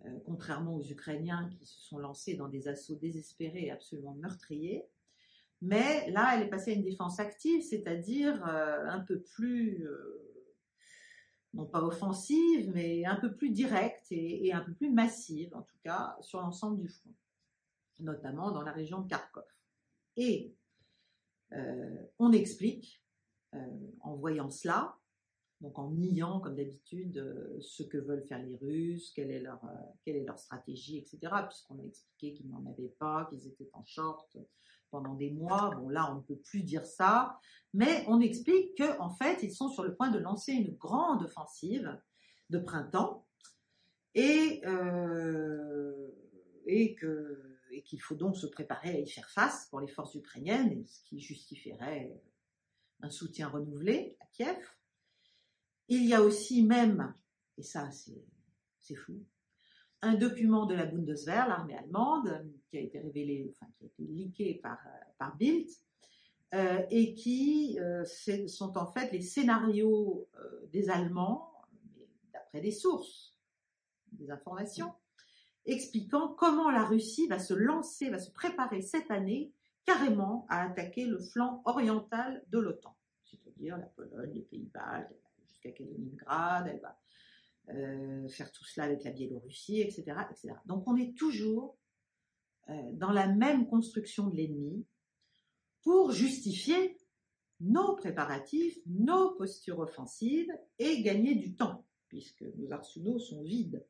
euh, 0.04 0.18
contrairement 0.24 0.76
aux 0.76 0.84
Ukrainiens 0.84 1.50
qui 1.50 1.66
se 1.66 1.80
sont 1.80 1.98
lancés 1.98 2.34
dans 2.34 2.48
des 2.48 2.68
assauts 2.68 2.96
désespérés 2.96 3.66
et 3.66 3.70
absolument 3.70 4.14
meurtriers. 4.14 4.86
Mais 5.62 6.10
là, 6.10 6.32
elle 6.34 6.46
est 6.46 6.48
passée 6.48 6.72
à 6.72 6.74
une 6.74 6.84
défense 6.84 7.20
active, 7.20 7.62
c'est-à-dire 7.62 8.42
euh, 8.46 8.86
un 8.86 9.00
peu 9.00 9.20
plus, 9.20 9.86
euh, 9.86 10.46
non 11.52 11.66
pas 11.66 11.82
offensive, 11.82 12.70
mais 12.72 13.04
un 13.04 13.16
peu 13.16 13.34
plus 13.34 13.50
directe 13.50 14.06
et, 14.10 14.52
un 14.52 14.60
peu 14.60 14.72
plus 14.72 14.90
massive, 14.90 15.54
en 15.54 15.62
tout 15.62 15.78
cas, 15.84 16.16
sur 16.20 16.40
l'ensemble 16.40 16.80
du 16.80 16.88
front, 16.88 17.12
notamment 17.98 18.52
dans 18.52 18.62
la 18.62 18.72
région 18.72 19.00
de 19.00 19.08
Kharkov. 19.08 19.44
Et 20.16 20.54
on 22.18 22.32
explique, 22.32 23.02
euh, 23.54 23.58
en 24.02 24.14
voyant 24.14 24.48
cela, 24.48 24.96
donc 25.60 25.76
en 25.78 25.90
niant 25.90 26.38
comme 26.38 26.54
d'habitude 26.54 27.18
euh, 27.18 27.58
ce 27.60 27.82
que 27.82 27.98
veulent 27.98 28.22
faire 28.22 28.40
les 28.40 28.56
Russes, 28.56 29.12
quelle 29.12 29.32
est 29.32 29.40
leur, 29.40 29.60
quelle 30.04 30.16
est 30.16 30.24
leur 30.24 30.38
stratégie, 30.38 30.98
etc. 30.98 31.18
Puisqu'on 31.48 31.80
a 31.80 31.82
expliqué 31.82 32.32
qu'ils 32.34 32.48
n'en 32.48 32.64
avaient 32.70 32.94
pas, 33.00 33.26
qu'ils 33.28 33.48
étaient 33.48 33.68
en 33.72 33.84
short 33.84 34.36
pendant 34.92 35.14
des 35.14 35.30
mois. 35.30 35.74
Bon 35.74 35.88
là, 35.88 36.12
on 36.12 36.16
ne 36.18 36.22
peut 36.22 36.38
plus 36.38 36.62
dire 36.62 36.86
ça, 36.86 37.40
mais 37.74 38.04
on 38.06 38.20
explique 38.20 38.76
qu'en 38.78 39.10
fait, 39.10 39.42
ils 39.42 39.52
sont 39.52 39.68
sur 39.68 39.82
le 39.82 39.96
point 39.96 40.10
de 40.10 40.18
lancer 40.18 40.52
une 40.52 40.76
grande 40.76 41.24
offensive 41.24 42.00
de 42.50 42.58
printemps 42.58 43.26
et, 44.14 44.62
et 46.66 46.94
que 46.94 47.49
et 47.70 47.82
qu'il 47.82 48.00
faut 48.00 48.14
donc 48.14 48.36
se 48.36 48.46
préparer 48.46 48.90
à 48.90 48.98
y 48.98 49.08
faire 49.08 49.28
face 49.30 49.66
pour 49.70 49.80
les 49.80 49.88
forces 49.88 50.14
ukrainiennes, 50.14 50.84
ce 50.86 51.02
qui 51.04 51.20
justifierait 51.20 52.20
un 53.02 53.10
soutien 53.10 53.48
renouvelé 53.48 54.16
à 54.20 54.26
Kiev. 54.32 54.58
Il 55.88 56.04
y 56.06 56.14
a 56.14 56.22
aussi 56.22 56.62
même, 56.62 57.14
et 57.56 57.62
ça 57.62 57.90
c'est 57.90 58.94
fou, 58.94 59.24
un 60.02 60.14
document 60.14 60.66
de 60.66 60.74
la 60.74 60.86
Bundeswehr, 60.86 61.48
l'armée 61.48 61.76
allemande, 61.76 62.50
qui 62.68 62.78
a 62.78 62.80
été 62.80 62.98
révélé, 62.98 63.54
enfin 63.54 63.70
qui 63.76 63.84
a 63.84 63.86
été 63.86 64.02
leaké 64.02 64.54
par, 64.54 64.78
par 65.18 65.36
Bild, 65.36 65.68
euh, 66.52 66.82
et 66.90 67.14
qui 67.14 67.78
euh, 67.78 68.04
sont 68.48 68.76
en 68.76 68.90
fait 68.90 69.12
les 69.12 69.20
scénarios 69.20 70.28
euh, 70.36 70.66
des 70.72 70.90
Allemands, 70.90 71.52
d'après 72.32 72.60
des 72.60 72.72
sources, 72.72 73.36
des 74.10 74.32
informations, 74.32 74.92
expliquant 75.66 76.28
comment 76.28 76.70
la 76.70 76.84
Russie 76.84 77.26
va 77.28 77.38
se 77.38 77.54
lancer, 77.54 78.10
va 78.10 78.18
se 78.18 78.30
préparer 78.30 78.82
cette 78.82 79.10
année 79.10 79.52
carrément 79.84 80.46
à 80.48 80.62
attaquer 80.62 81.06
le 81.06 81.18
flanc 81.18 81.62
oriental 81.64 82.44
de 82.48 82.58
l'OTAN, 82.58 82.96
c'est-à-dire 83.24 83.76
la 83.76 83.86
Pologne, 83.86 84.32
les 84.34 84.42
Pays-Bas, 84.42 85.08
jusqu'à 85.48 85.72
Kaliningrad, 85.72 86.68
elle 86.68 86.80
va 86.80 86.98
euh, 87.70 88.28
faire 88.28 88.50
tout 88.52 88.64
cela 88.64 88.86
avec 88.86 89.04
la 89.04 89.10
Biélorussie, 89.10 89.80
etc., 89.80 90.04
etc. 90.30 90.54
Donc 90.66 90.86
on 90.86 90.96
est 90.96 91.16
toujours 91.16 91.78
euh, 92.68 92.92
dans 92.94 93.12
la 93.12 93.26
même 93.26 93.66
construction 93.66 94.28
de 94.28 94.36
l'ennemi 94.36 94.86
pour 95.82 96.12
justifier 96.12 96.96
nos 97.60 97.94
préparatifs, 97.96 98.78
nos 98.86 99.34
postures 99.34 99.78
offensives 99.78 100.50
et 100.78 101.02
gagner 101.02 101.34
du 101.34 101.54
temps, 101.54 101.84
puisque 102.08 102.42
nos 102.42 102.72
arsenaux 102.72 103.18
sont 103.18 103.42
vides. 103.42 103.84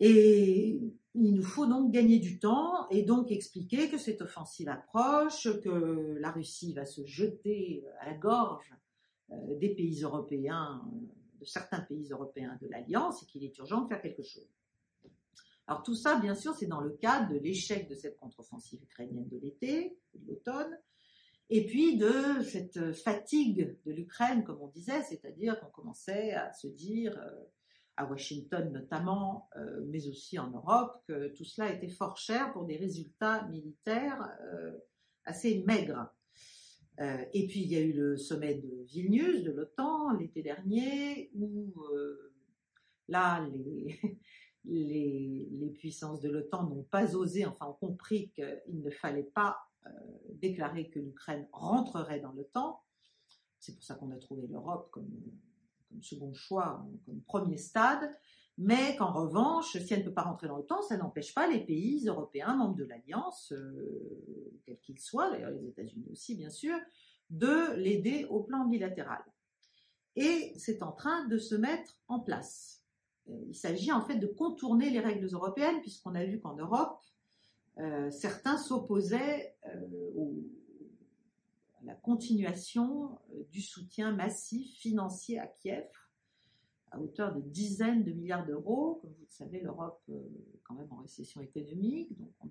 Et 0.00 0.80
il 1.14 1.34
nous 1.34 1.42
faut 1.42 1.66
donc 1.66 1.92
gagner 1.92 2.18
du 2.18 2.38
temps 2.38 2.88
et 2.90 3.02
donc 3.02 3.30
expliquer 3.30 3.88
que 3.88 3.98
cette 3.98 4.22
offensive 4.22 4.68
approche, 4.68 5.48
que 5.60 6.16
la 6.18 6.30
Russie 6.32 6.72
va 6.72 6.84
se 6.84 7.04
jeter 7.04 7.84
à 8.00 8.06
la 8.06 8.14
gorge 8.14 8.74
euh, 9.30 9.56
des 9.58 9.74
pays 9.74 10.02
européens, 10.02 10.82
de 11.38 11.44
certains 11.44 11.80
pays 11.80 12.08
européens 12.10 12.58
de 12.60 12.66
l'Alliance 12.66 13.22
et 13.22 13.26
qu'il 13.26 13.44
est 13.44 13.56
urgent 13.58 13.82
de 13.82 13.88
faire 13.88 14.02
quelque 14.02 14.22
chose. 14.22 14.48
Alors 15.66 15.82
tout 15.82 15.94
ça, 15.94 16.18
bien 16.18 16.34
sûr, 16.34 16.54
c'est 16.54 16.66
dans 16.66 16.80
le 16.80 16.90
cadre 16.90 17.32
de 17.32 17.38
l'échec 17.38 17.88
de 17.88 17.94
cette 17.94 18.18
contre-offensive 18.18 18.82
ukrainienne 18.82 19.28
de 19.28 19.38
l'été, 19.38 19.96
de 20.14 20.26
l'automne, 20.26 20.78
et 21.50 21.64
puis 21.66 21.96
de 21.96 22.42
cette 22.42 22.92
fatigue 22.92 23.78
de 23.84 23.92
l'Ukraine, 23.92 24.44
comme 24.44 24.60
on 24.60 24.68
disait, 24.68 25.02
c'est-à-dire 25.02 25.58
qu'on 25.60 25.70
commençait 25.70 26.32
à 26.32 26.52
se 26.52 26.66
dire, 26.66 27.18
euh, 27.18 27.44
à 27.96 28.04
Washington 28.06 28.72
notamment, 28.72 29.48
euh, 29.56 29.84
mais 29.86 30.08
aussi 30.08 30.38
en 30.38 30.50
Europe, 30.50 31.02
que 31.06 31.28
tout 31.28 31.44
cela 31.44 31.72
était 31.72 31.88
fort 31.88 32.16
cher 32.16 32.52
pour 32.52 32.64
des 32.64 32.76
résultats 32.76 33.46
militaires 33.48 34.28
euh, 34.42 34.72
assez 35.24 35.62
maigres. 35.66 36.08
Euh, 37.00 37.24
et 37.32 37.46
puis 37.46 37.60
il 37.60 37.72
y 37.72 37.76
a 37.76 37.80
eu 37.80 37.92
le 37.92 38.16
sommet 38.16 38.54
de 38.54 38.84
Vilnius 38.84 39.42
de 39.42 39.50
l'OTAN 39.50 40.12
l'été 40.12 40.42
dernier, 40.42 41.30
où 41.34 41.74
là 43.08 43.46
les, 44.64 45.74
puissances 45.78 46.20
de 46.20 46.30
l'OTAN 46.30 46.68
n'ont 46.68 46.84
pas 46.84 47.14
osé, 47.16 47.46
enfin 47.46 47.66
ont 47.66 47.86
compris 47.86 48.30
qu'il 48.30 48.80
ne 48.80 48.90
fallait 48.90 49.30
pas 49.34 49.58
déclarer 50.30 50.88
que 50.88 50.98
l'Ukraine 50.98 51.46
rentrerait 51.52 52.20
dans 52.20 52.32
l'OTAN. 52.32 52.80
C'est 53.58 53.74
pour 53.74 53.82
ça 53.82 53.96
qu'on 53.96 54.10
a 54.12 54.16
trouvé 54.16 54.46
l'Europe 54.46 54.88
comme 54.90 55.10
second 56.02 56.32
choix, 56.34 56.86
comme 57.06 57.20
premier 57.22 57.56
stade, 57.56 58.10
mais 58.56 58.94
qu'en 58.96 59.12
revanche, 59.12 59.76
si 59.76 59.94
elle 59.94 60.00
ne 60.00 60.04
peut 60.04 60.14
pas 60.14 60.22
rentrer 60.22 60.46
dans 60.46 60.58
le 60.58 60.64
temps, 60.64 60.82
ça 60.82 60.96
n'empêche 60.96 61.34
pas 61.34 61.48
les 61.48 61.60
pays 61.60 62.06
européens, 62.06 62.54
membres 62.54 62.76
de 62.76 62.84
l'Alliance, 62.84 63.52
euh, 63.52 64.52
quels 64.64 64.78
qu'ils 64.78 65.00
soient, 65.00 65.30
d'ailleurs 65.30 65.50
les 65.50 65.66
États-Unis 65.66 66.06
aussi 66.12 66.36
bien 66.36 66.50
sûr, 66.50 66.76
de 67.30 67.74
l'aider 67.74 68.26
au 68.30 68.42
plan 68.42 68.64
bilatéral. 68.66 69.22
Et 70.14 70.52
c'est 70.56 70.82
en 70.82 70.92
train 70.92 71.26
de 71.26 71.36
se 71.36 71.56
mettre 71.56 71.98
en 72.06 72.20
place. 72.20 72.82
Euh, 73.28 73.44
il 73.48 73.56
s'agit 73.56 73.90
en 73.90 74.02
fait 74.02 74.16
de 74.16 74.28
contourner 74.28 74.90
les 74.90 75.00
règles 75.00 75.26
européennes, 75.32 75.80
puisqu'on 75.80 76.14
a 76.14 76.24
vu 76.24 76.38
qu'en 76.38 76.54
Europe, 76.54 77.00
euh, 77.78 78.08
certains 78.12 78.56
s'opposaient 78.56 79.56
aux 80.16 80.44
la 81.84 81.94
continuation 81.94 83.18
euh, 83.32 83.44
du 83.50 83.60
soutien 83.60 84.12
massif 84.12 84.78
financier 84.78 85.38
à 85.38 85.46
Kiev 85.46 85.86
à 86.90 87.00
hauteur 87.00 87.34
de 87.34 87.40
dizaines 87.40 88.04
de 88.04 88.12
milliards 88.12 88.46
d'euros. 88.46 89.00
Comme 89.02 89.10
vous 89.10 89.24
le 89.24 89.30
savez, 89.30 89.60
l'Europe 89.60 90.00
est 90.08 90.60
quand 90.62 90.74
même 90.74 90.92
en 90.92 91.02
récession 91.02 91.40
économique, 91.40 92.16
donc 92.16 92.30
on 92.40 92.48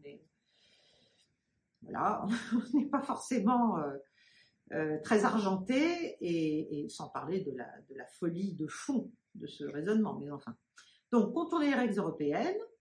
voilà, 1.83 2.25
on 2.53 2.77
n'est 2.77 2.85
pas 2.85 3.01
forcément 3.01 3.77
euh, 3.77 3.97
euh, 4.73 4.97
très 5.03 5.25
argenté, 5.25 6.17
et, 6.21 6.87
sans 6.89 7.09
parler 7.09 7.41
de 7.41 7.51
la, 7.51 7.67
de 7.89 7.95
la 7.95 8.05
folie 8.05 8.53
de 8.53 8.67
fond 8.67 9.11
de 9.35 9.47
ce 9.47 9.63
raisonnement, 9.65 10.17
mais 10.19 10.31
enfin. 10.31 10.55
Donc, 11.11 11.33
contourner 11.33 11.67
les 11.67 11.75
règles 11.75 11.97
européennes, 11.97 12.57
euh, 12.59 12.72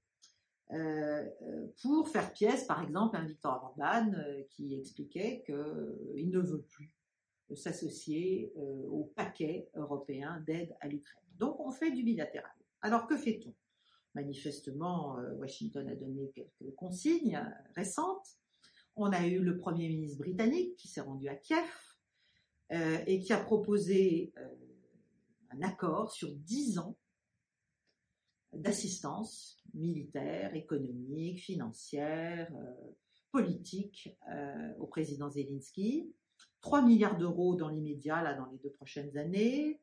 pour 1.83 2.09
faire 2.09 2.33
pièce, 2.33 2.65
par 2.65 2.83
exemple, 2.83 3.17
un 3.17 3.25
Victor 3.25 3.63
Orban 3.63 4.13
euh, 4.15 4.43
qui 4.51 4.75
expliquait 4.75 5.43
qu'il 5.45 5.55
euh, 5.55 6.27
ne 6.27 6.39
veut 6.39 6.63
plus 6.63 6.95
s'associer 7.55 8.51
au 8.57 9.13
paquet 9.15 9.69
européen 9.75 10.43
d'aide 10.47 10.75
à 10.81 10.89
l'Ukraine. 10.89 11.23
Donc 11.37 11.61
on 11.61 11.71
fait 11.71 11.91
du 11.91 12.03
bilatéral. 12.03 12.51
Alors 12.81 13.07
que 13.07 13.15
fait-on? 13.15 13.55
Manifestement, 14.15 15.19
Washington 15.37 15.87
a 15.91 15.95
donné 15.95 16.31
quelques 16.35 16.75
consignes 16.77 17.39
récentes. 17.77 18.39
On 18.97 19.13
a 19.13 19.27
eu 19.27 19.41
le 19.41 19.59
Premier 19.59 19.89
ministre 19.89 20.17
britannique 20.17 20.77
qui 20.77 20.89
s'est 20.89 21.03
rendu 21.03 21.29
à 21.29 21.35
Kiev 21.35 21.69
et 22.71 23.19
qui 23.21 23.35
a 23.35 23.39
proposé 23.39 24.33
un 25.51 25.61
accord 25.61 26.11
sur 26.11 26.35
dix 26.35 26.79
ans 26.79 26.97
d'assistance 28.53 29.63
militaire, 29.75 30.55
économique, 30.55 31.41
financière, 31.41 32.53
euh, 32.55 32.93
politique 33.31 34.17
euh, 34.31 34.73
au 34.79 34.87
président 34.87 35.31
Zelensky. 35.31 36.13
3 36.61 36.83
milliards 36.83 37.17
d'euros 37.17 37.57
dans 37.57 37.69
l'immédiat, 37.69 38.23
là, 38.23 38.35
dans 38.35 38.47
les 38.47 38.59
deux 38.59 38.71
prochaines 38.71 39.17
années. 39.17 39.81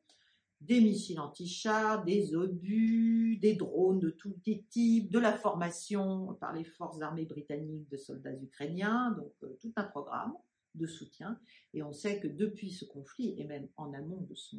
Des 0.60 0.80
missiles 0.80 1.20
anti-chars, 1.20 2.04
des 2.04 2.34
obus, 2.34 3.38
des 3.38 3.54
drones 3.54 3.98
de 3.98 4.10
tous 4.10 4.34
les 4.46 4.62
types, 4.62 5.10
de 5.10 5.18
la 5.18 5.32
formation 5.32 6.34
par 6.34 6.52
les 6.52 6.64
forces 6.64 7.00
armées 7.00 7.24
britanniques 7.24 7.88
de 7.90 7.96
soldats 7.96 8.34
ukrainiens, 8.34 9.12
donc 9.12 9.32
euh, 9.42 9.56
tout 9.60 9.72
un 9.76 9.84
programme 9.84 10.34
de 10.74 10.86
soutien. 10.86 11.38
Et 11.74 11.82
on 11.82 11.92
sait 11.92 12.20
que 12.20 12.28
depuis 12.28 12.70
ce 12.70 12.84
conflit, 12.84 13.34
et 13.38 13.44
même 13.44 13.68
en 13.76 13.92
amont 13.94 14.20
de 14.20 14.34
son 14.34 14.58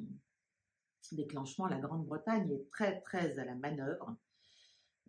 déclenchement, 1.11 1.67
la 1.67 1.79
Grande-Bretagne 1.79 2.51
est 2.51 2.69
très 2.69 3.01
très 3.01 3.37
à 3.39 3.45
la 3.45 3.55
manœuvre. 3.55 4.15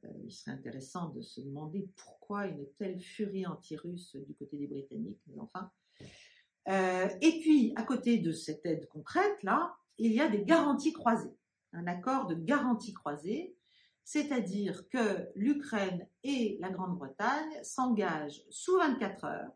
Euh, 0.05 0.09
il 0.25 0.33
serait 0.33 0.53
intéressant 0.53 1.11
de 1.11 1.21
se 1.23 1.41
demander 1.41 1.89
pourquoi 1.97 2.47
une 2.47 2.67
telle 2.79 3.01
furie 3.01 3.47
anti-russe 3.47 4.17
du 4.17 4.35
côté 4.35 4.57
des 4.57 4.67
Britanniques, 4.67 5.21
mais 5.27 5.41
enfin, 5.41 5.71
Euh, 6.69 7.09
et 7.21 7.41
puis, 7.41 7.73
à 7.75 7.83
côté 7.83 8.19
de 8.19 8.31
cette 8.31 8.65
aide 8.67 8.87
concrète, 8.89 9.43
là, 9.43 9.75
il 9.99 10.13
y 10.13 10.21
a 10.21 10.29
des 10.29 10.45
garanties 10.45 10.93
croisées. 10.93 11.37
Un 11.73 11.89
accord 11.89 12.27
de 12.27 12.35
garantie 12.37 12.93
croisée, 12.93 13.57
c'est-à-dire 14.05 14.89
que 14.89 15.29
l'Ukraine 15.35 16.07
et 16.23 16.59
la 16.61 16.71
Grande-Bretagne 16.71 17.63
s'engagent 17.63 18.45
sous 18.51 18.77
24 18.79 19.25
heures 19.25 19.53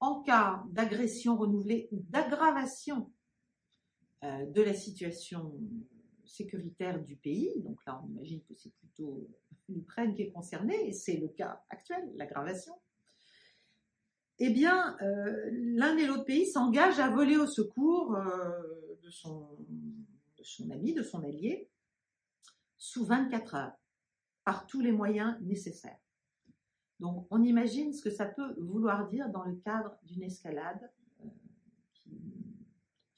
en 0.00 0.22
cas 0.22 0.64
d'agression 0.70 1.36
renouvelée 1.36 1.88
ou 1.92 2.00
d'aggravation 2.08 3.12
de 4.22 4.62
la 4.62 4.74
situation 4.74 5.52
sécuritaire 6.24 7.02
du 7.02 7.16
pays. 7.16 7.60
Donc 7.60 7.84
là, 7.86 8.00
on 8.04 8.08
imagine 8.08 8.40
que 8.42 8.54
c'est 8.54 8.72
plutôt 8.74 9.28
l'Ukraine 9.68 10.14
qui 10.14 10.22
est 10.22 10.30
concernée, 10.30 10.88
et 10.88 10.92
c'est 10.92 11.16
le 11.16 11.28
cas 11.28 11.62
actuel, 11.70 12.12
l'aggravation 12.14 12.74
eh 14.44 14.50
bien, 14.50 14.96
euh, 15.02 15.50
l'un 15.52 15.96
et 15.96 16.04
l'autre 16.04 16.24
pays 16.24 16.46
s'engagent 16.46 16.98
à 16.98 17.08
voler 17.08 17.36
au 17.36 17.46
secours 17.46 18.16
euh, 18.16 18.60
de, 19.00 19.08
son, 19.08 19.48
ami, 20.72 20.94
de 20.94 21.02
son 21.04 21.22
allié, 21.22 21.70
sous 22.76 23.04
24 23.04 23.54
heures, 23.54 23.72
par 24.42 24.66
tous 24.66 24.80
les 24.80 24.90
moyens 24.90 25.40
nécessaires. 25.42 26.00
Donc, 26.98 27.28
on 27.30 27.42
imagine 27.44 27.92
ce 27.92 28.02
que 28.02 28.10
ça 28.10 28.26
peut 28.26 28.54
vouloir 28.58 29.08
dire 29.08 29.28
dans 29.28 29.44
le 29.44 29.54
cadre 29.56 29.96
d'une 30.02 30.24
escalade 30.24 30.80
euh, 30.82 31.01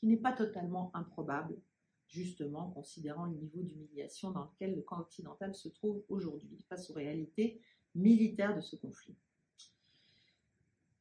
n'est 0.06 0.16
pas 0.16 0.32
totalement 0.32 0.90
improbable, 0.94 1.56
justement, 2.08 2.70
considérant 2.70 3.26
le 3.26 3.34
niveau 3.34 3.62
d'humiliation 3.62 4.30
dans 4.30 4.44
lequel 4.44 4.74
le 4.74 4.82
camp 4.82 5.00
occidental 5.00 5.54
se 5.54 5.68
trouve 5.68 6.02
aujourd'hui 6.08 6.64
face 6.68 6.90
aux 6.90 6.94
réalités 6.94 7.60
militaires 7.94 8.54
de 8.54 8.60
ce 8.60 8.76
conflit. 8.76 9.16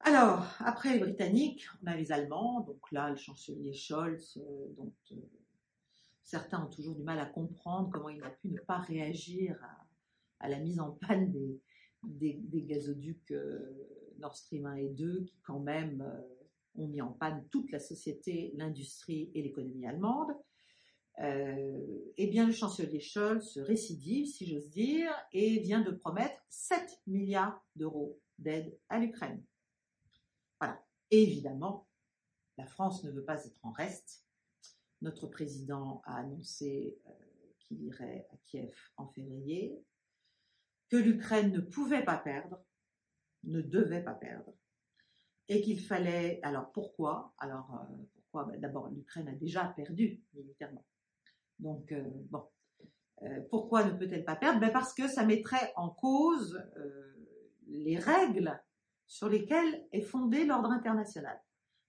Alors, 0.06 0.46
après 0.60 0.94
les 0.94 1.00
Britanniques, 1.00 1.66
on 1.82 1.88
a 1.88 1.96
les 1.96 2.12
Allemands, 2.12 2.60
donc 2.62 2.92
là, 2.92 3.10
le 3.10 3.16
chancelier 3.16 3.72
Scholz, 3.72 4.38
euh, 4.38 4.74
dont 4.76 4.92
euh, 5.14 5.16
certains 6.24 6.66
ont 6.66 6.70
toujours 6.70 6.96
du 6.96 7.04
mal 7.04 7.20
à 7.20 7.26
comprendre 7.26 7.90
comment 7.90 8.10
il 8.10 8.22
a 8.22 8.30
pu 8.30 8.50
ne 8.50 8.60
pas 8.60 8.80
réagir 8.80 9.58
à, 10.42 10.50
la 10.50 10.60
mise 10.60 10.82
en 10.82 10.92
panne 10.92 11.32
des, 12.04 12.42
gazoducs 12.68 13.32
euh, 13.32 14.14
Nord 14.20 14.36
Stream 14.36 14.66
1 14.66 14.76
et 14.76 14.90
2, 14.90 15.24
qui 15.24 15.40
quand 15.42 15.62
même 15.62 16.06
ont 16.76 16.88
mis 16.88 17.02
en 17.02 17.12
panne 17.12 17.46
toute 17.50 17.72
la 17.72 17.80
société, 17.80 18.52
l'industrie 18.56 19.32
et 19.34 19.42
l'économie 19.42 19.86
allemande. 19.86 20.32
eh 21.20 22.28
bien, 22.28 22.46
le 22.48 22.54
chancelier 22.54 23.00
Scholz 23.00 23.58
récidive, 23.60 24.26
si 24.26 24.48
j'ose 24.48 24.70
dire, 24.70 25.12
et 25.32 25.60
vient 25.60 25.82
de 25.82 25.92
promettre 25.92 26.42
7 26.50 27.02
milliards 27.08 27.64
d'euros 27.76 28.20
d'aide 28.40 28.78
à 28.90 29.00
l'Ukraine 29.00 29.44
évidemment, 31.22 31.88
la 32.58 32.66
France 32.66 33.04
ne 33.04 33.12
veut 33.12 33.24
pas 33.24 33.46
être 33.46 33.60
en 33.64 33.72
reste. 33.72 34.26
Notre 35.02 35.28
président 35.28 36.02
a 36.06 36.18
annoncé 36.18 36.98
euh, 37.06 37.12
qu'il 37.60 37.84
irait 37.84 38.28
à 38.32 38.38
Kiev 38.46 38.74
en 38.98 39.08
février, 39.08 39.84
que 40.90 40.98
l'Ukraine 40.98 41.52
ne 41.52 41.60
pouvait 41.60 42.04
pas 42.04 42.18
perdre, 42.18 42.64
ne 43.44 43.62
devait 43.62 44.04
pas 44.04 44.14
perdre, 44.14 44.54
et 45.50 45.62
qu'il 45.62 45.80
fallait. 45.80 46.40
Alors 46.44 46.72
pourquoi? 46.72 47.34
Alors 47.38 47.74
euh, 47.74 47.96
pourquoi? 48.16 48.46
Ben, 48.46 48.60
D'abord, 48.60 48.90
l'Ukraine 48.90 49.28
a 49.28 49.36
déjà 49.36 49.66
perdu 49.66 50.22
militairement. 50.34 50.86
Donc 51.60 51.92
euh, 51.92 52.04
bon, 52.30 52.44
pourquoi 53.50 53.86
ne 53.86 53.98
peut-elle 53.98 54.26
pas 54.26 54.36
perdre? 54.36 54.60
Ben, 54.60 54.72
Parce 54.72 54.94
que 54.94 55.08
ça 55.08 55.26
mettrait 55.26 55.72
en 55.76 55.90
cause 55.90 56.62
les 57.68 57.98
règles 57.98 58.60
sur 59.08 59.30
lesquels 59.30 59.86
est 59.92 60.02
fondé 60.02 60.46
l'ordre 60.46 60.72
international. 60.72 61.40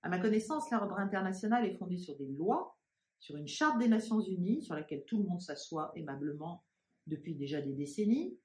À 0.02 0.08
ma 0.08 0.18
connaissance, 0.18 0.70
l'ordre 0.70 0.98
international 0.98 1.64
est 1.64 1.76
fondé 1.76 1.96
sur 1.96 2.16
des 2.16 2.26
lois, 2.26 2.76
sur 3.18 3.36
une 3.36 3.48
charte 3.48 3.78
des 3.78 3.88
Nations 3.88 4.20
Unies, 4.20 4.62
sur 4.62 4.74
laquelle 4.74 5.04
tout 5.06 5.16
le 5.16 5.24
monde 5.24 5.40
s'assoit 5.40 5.92
aimablement 5.96 6.62
depuis 7.06 7.34
déjà 7.34 7.62
des 7.62 7.72
décennies, 7.72 8.38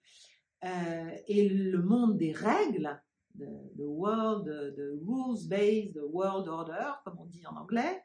euh, 0.64 1.12
et 1.28 1.50
le 1.50 1.82
monde 1.82 2.18
des 2.18 2.32
règles, 2.32 3.02
the, 3.38 3.86
world, 3.86 4.46
the, 4.46 5.00
rules-based 5.06 5.98
world 6.12 6.48
order, 6.48 6.94
comme 7.04 7.18
on 7.20 7.26
dit 7.26 7.46
en 7.46 7.56
anglais, 7.56 8.04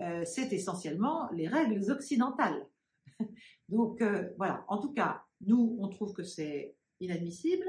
euh, 0.00 0.24
c'est 0.24 0.52
essentiellement 0.52 1.30
les 1.32 1.48
règles 1.48 1.90
occidentales. 1.90 2.66
Donc 3.68 4.00
euh, 4.00 4.30
voilà, 4.36 4.64
en 4.68 4.78
tout 4.78 4.92
cas, 4.92 5.22
nous, 5.40 5.76
on 5.80 5.88
trouve 5.88 6.12
que 6.12 6.22
c'est 6.22 6.76
inadmissible 7.00 7.66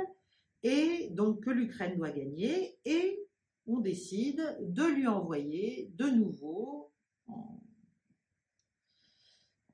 et 0.63 1.09
donc 1.11 1.43
que 1.43 1.49
l'Ukraine 1.49 1.97
doit 1.97 2.11
gagner, 2.11 2.79
et 2.85 3.19
on 3.67 3.79
décide 3.79 4.57
de 4.61 4.83
lui 4.83 5.07
envoyer 5.07 5.91
de 5.95 6.05
nouveau, 6.05 6.91
en, 7.27 7.59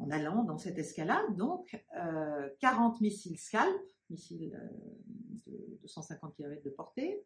allant 0.09 0.43
dans 0.43 0.57
cette 0.57 0.79
escalade, 0.79 1.35
donc 1.35 1.79
40 2.59 2.95
euh, 2.95 2.97
missiles 3.01 3.37
Scalp, 3.37 3.79
missiles 4.09 4.59
euh, 5.47 5.51
de 5.51 5.77
250 5.81 6.35
km 6.35 6.63
de 6.63 6.69
portée, 6.69 7.23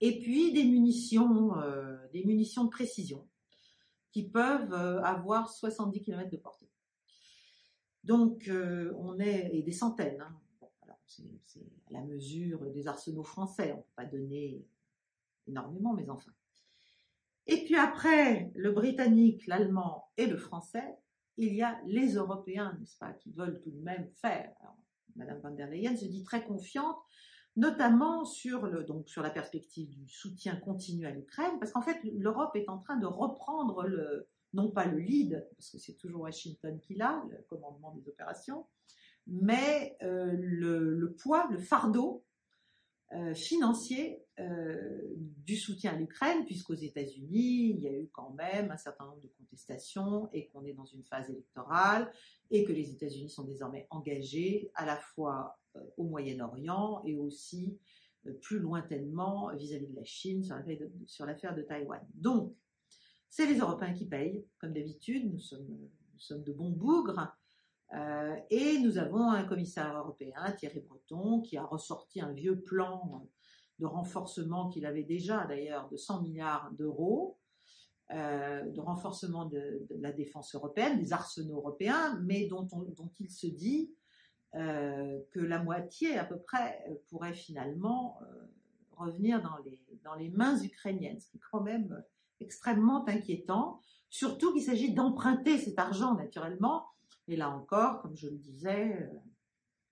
et 0.00 0.20
puis 0.20 0.52
des 0.52 0.64
munitions, 0.64 1.58
euh, 1.58 1.96
des 2.12 2.24
munitions 2.24 2.64
de 2.64 2.70
précision 2.70 3.26
qui 4.12 4.28
peuvent 4.28 4.72
avoir 4.72 5.50
70 5.50 6.00
km 6.02 6.30
de 6.30 6.36
portée. 6.38 6.70
Donc 8.02 8.50
on 8.50 9.18
est, 9.18 9.50
et 9.52 9.62
des 9.62 9.72
centaines, 9.72 10.22
hein, 10.22 10.40
c'est 11.06 11.66
à 11.88 11.92
la 11.92 12.02
mesure 12.02 12.64
des 12.72 12.88
arsenaux 12.88 13.24
français. 13.24 13.72
On 13.72 13.78
ne 13.78 13.82
peut 13.82 13.92
pas 13.96 14.04
donner 14.04 14.64
énormément, 15.46 15.92
mais 15.94 16.08
enfin. 16.08 16.32
Et 17.46 17.64
puis 17.64 17.76
après 17.76 18.50
le 18.54 18.72
britannique, 18.72 19.46
l'allemand 19.46 20.10
et 20.16 20.26
le 20.26 20.36
français, 20.36 20.96
il 21.36 21.54
y 21.54 21.62
a 21.62 21.80
les 21.86 22.14
Européens, 22.14 22.76
n'est-ce 22.80 22.96
pas, 22.96 23.12
qui 23.12 23.30
veulent 23.30 23.60
tout 23.60 23.70
de 23.70 23.80
même 23.80 24.08
faire. 24.14 24.54
Madame 25.16 25.40
van 25.40 25.50
der 25.50 25.68
Leyen 25.68 25.96
se 25.96 26.06
dit 26.06 26.24
très 26.24 26.44
confiante, 26.44 26.96
notamment 27.56 28.24
sur, 28.24 28.66
la 28.66 29.30
perspective 29.30 29.88
du 29.88 30.08
soutien 30.08 30.56
continu 30.56 31.06
à 31.06 31.10
l'Ukraine, 31.10 31.58
parce 31.58 31.72
qu'en 31.72 31.82
fait, 31.82 31.98
l'Europe 32.04 32.54
est 32.54 32.68
en 32.68 32.78
train 32.78 32.96
de 32.96 33.06
reprendre 33.06 33.84
le, 33.84 34.28
non 34.52 34.70
pas 34.70 34.84
le 34.86 34.98
lead, 34.98 35.46
parce 35.56 35.70
que 35.70 35.78
c'est 35.78 35.94
toujours 35.94 36.22
Washington 36.22 36.78
qui 36.80 36.94
l'a, 36.94 37.24
le 37.30 37.42
commandement 37.48 37.94
des 37.94 38.08
opérations, 38.08 38.66
mais 39.26 39.96
euh, 40.02 40.32
le, 40.36 41.14
poids, 41.14 41.48
le 41.50 41.58
fardeau 41.58 42.24
euh, 43.12 43.34
financier 43.34 44.25
euh, 44.38 45.00
du 45.16 45.56
soutien 45.56 45.92
à 45.92 45.96
l'Ukraine, 45.96 46.44
puisqu'aux 46.44 46.74
États-Unis, 46.74 47.70
il 47.70 47.80
y 47.80 47.88
a 47.88 47.92
eu 47.92 48.08
quand 48.12 48.30
même 48.30 48.70
un 48.70 48.76
certain 48.76 49.06
nombre 49.06 49.22
de 49.22 49.30
contestations 49.38 50.28
et 50.32 50.48
qu'on 50.48 50.64
est 50.64 50.74
dans 50.74 50.84
une 50.84 51.04
phase 51.04 51.30
électorale 51.30 52.12
et 52.50 52.64
que 52.64 52.72
les 52.72 52.90
États-Unis 52.90 53.30
sont 53.30 53.44
désormais 53.44 53.86
engagés 53.90 54.70
à 54.74 54.84
la 54.84 54.96
fois 54.96 55.58
au 55.96 56.04
Moyen-Orient 56.04 57.02
et 57.04 57.16
aussi 57.16 57.78
plus 58.42 58.58
lointainement 58.58 59.54
vis-à-vis 59.54 59.86
de 59.86 59.96
la 59.96 60.04
Chine 60.04 60.42
sur 61.06 61.26
l'affaire 61.26 61.54
de, 61.54 61.62
de, 61.62 61.66
Taïwan. 61.66 62.00
Donc, 62.14 62.54
c'est 63.28 63.46
les 63.46 63.58
Européens 63.58 63.92
qui 63.92 64.06
payent, 64.06 64.44
comme 64.58 64.72
d'habitude, 64.72 65.30
nous 65.32 65.38
sommes, 65.38 65.66
nous 65.68 66.18
sommes 66.18 66.42
de 66.42 66.52
bons 66.52 66.70
bougres. 66.70 67.34
Euh, 67.94 68.36
et 68.50 68.78
nous 68.80 68.98
avons 68.98 69.30
un 69.30 69.44
commissaire 69.44 69.96
européen, 69.96 70.52
Thierry 70.58 70.80
Breton, 70.80 71.40
qui 71.40 71.56
a 71.56 71.64
ressorti 71.64 72.20
un 72.20 72.32
vieux 72.32 72.60
plan 72.60 73.28
de 73.78 73.86
renforcement 73.86 74.68
qu'il 74.68 74.86
avait 74.86 75.02
déjà 75.02 75.44
d'ailleurs 75.46 75.88
de 75.88 75.96
100 75.96 76.22
milliards 76.22 76.70
d'euros, 76.72 77.38
euh, 78.12 78.62
de 78.62 78.80
renforcement 78.80 79.46
de, 79.46 79.86
la 79.98 80.12
défense 80.12 80.54
européenne, 80.54 80.98
des 80.98 81.12
arsenaux 81.12 81.56
européens, 81.56 82.20
mais 82.24 82.46
dont, 82.46 82.62
dont 82.62 83.10
il 83.18 83.30
se 83.30 83.46
dit 83.46 83.92
euh, 84.54 85.18
que 85.32 85.40
la 85.40 85.62
moitié 85.62 86.16
à 86.16 86.24
peu 86.24 86.38
près 86.38 86.84
pourrait 87.08 87.34
finalement 87.34 88.18
revenir 88.96 89.42
dans 89.42 89.58
les, 89.64 89.78
dans 90.04 90.14
les 90.14 90.30
mains 90.30 90.58
ukrainiennes, 90.62 91.20
ce 91.20 91.28
qui 91.28 91.36
est 91.36 91.40
quand 91.50 91.60
même 91.60 92.02
extrêmement 92.40 93.06
inquiétant, 93.08 93.80
surtout 94.08 94.52
qu'il 94.52 94.62
s'agit 94.62 94.94
d'emprunter 94.94 95.58
cet 95.58 95.78
argent 95.78 96.14
naturellement. 96.14 96.86
Et 97.28 97.36
là 97.36 97.50
encore, 97.50 98.00
comme 98.02 98.16
je 98.16 98.28
le 98.28 98.36
disais, 98.36 99.10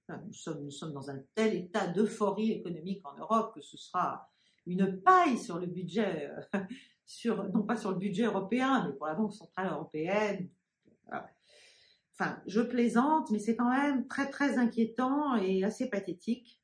nous, 0.08 0.32
sommes, 0.70 0.92
dans 0.92 1.10
un 1.10 1.18
tel 1.34 1.54
état 1.54 1.86
d'euphorie 1.86 2.52
économique 2.52 3.06
en 3.06 3.16
Europe 3.16 3.54
que 3.54 3.62
ce 3.62 3.76
sera 3.76 4.28
une 4.66 5.00
paille 5.02 5.38
sur 5.38 5.58
le 5.58 5.66
budget, 5.66 6.30
euh, 6.54 6.58
non 7.52 7.62
pas 7.62 7.76
sur 7.76 7.90
le 7.90 7.98
budget 7.98 8.24
européen, 8.24 8.86
mais 8.86 8.94
pour 8.96 9.06
la 9.06 9.14
Banque 9.14 9.32
Centrale 9.32 9.72
Européenne. 9.72 10.48
Enfin, 12.12 12.40
je 12.46 12.60
plaisante, 12.60 13.30
mais 13.30 13.38
c'est 13.38 13.56
quand 13.56 13.70
même 13.70 14.06
très 14.06 14.30
très 14.30 14.58
inquiétant 14.58 15.36
et 15.36 15.64
assez 15.64 15.90
pathétique. 15.90 16.60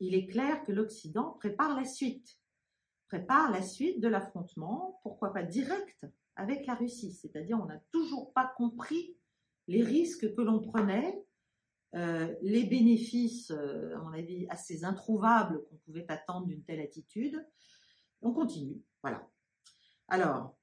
Il 0.00 0.14
est 0.14 0.26
clair 0.26 0.64
que 0.64 0.72
l'Occident 0.72 1.36
prépare 1.38 1.76
la 1.76 1.84
suite, 1.84 2.38
prépare 3.08 3.50
la 3.50 3.62
suite 3.62 4.00
de 4.00 4.08
l'affrontement, 4.08 5.00
pourquoi 5.02 5.32
pas 5.32 5.44
direct, 5.44 6.04
avec 6.36 6.66
la 6.66 6.74
Russie. 6.74 7.12
C'est-à-dire, 7.12 7.58
on 7.60 7.66
n'a 7.66 7.80
toujours 7.92 8.32
pas 8.32 8.52
compris 8.56 9.16
les 9.68 9.82
risques 9.82 10.34
que 10.34 10.42
l'on 10.42 10.60
prenait, 10.60 11.24
euh, 11.94 12.34
les 12.40 12.64
bénéfices, 12.64 13.50
euh, 13.50 13.94
à 13.94 13.98
mon 13.98 14.12
avis, 14.12 14.46
assez 14.48 14.84
introuvables 14.84 15.62
qu'on 15.64 15.76
pouvait 15.76 16.06
attendre 16.08 16.46
d'une 16.46 16.62
telle 16.62 16.80
attitude. 16.80 17.46
On 18.22 18.32
continue, 18.32 18.80
voilà. 19.02 19.28
Alors, 20.08 20.56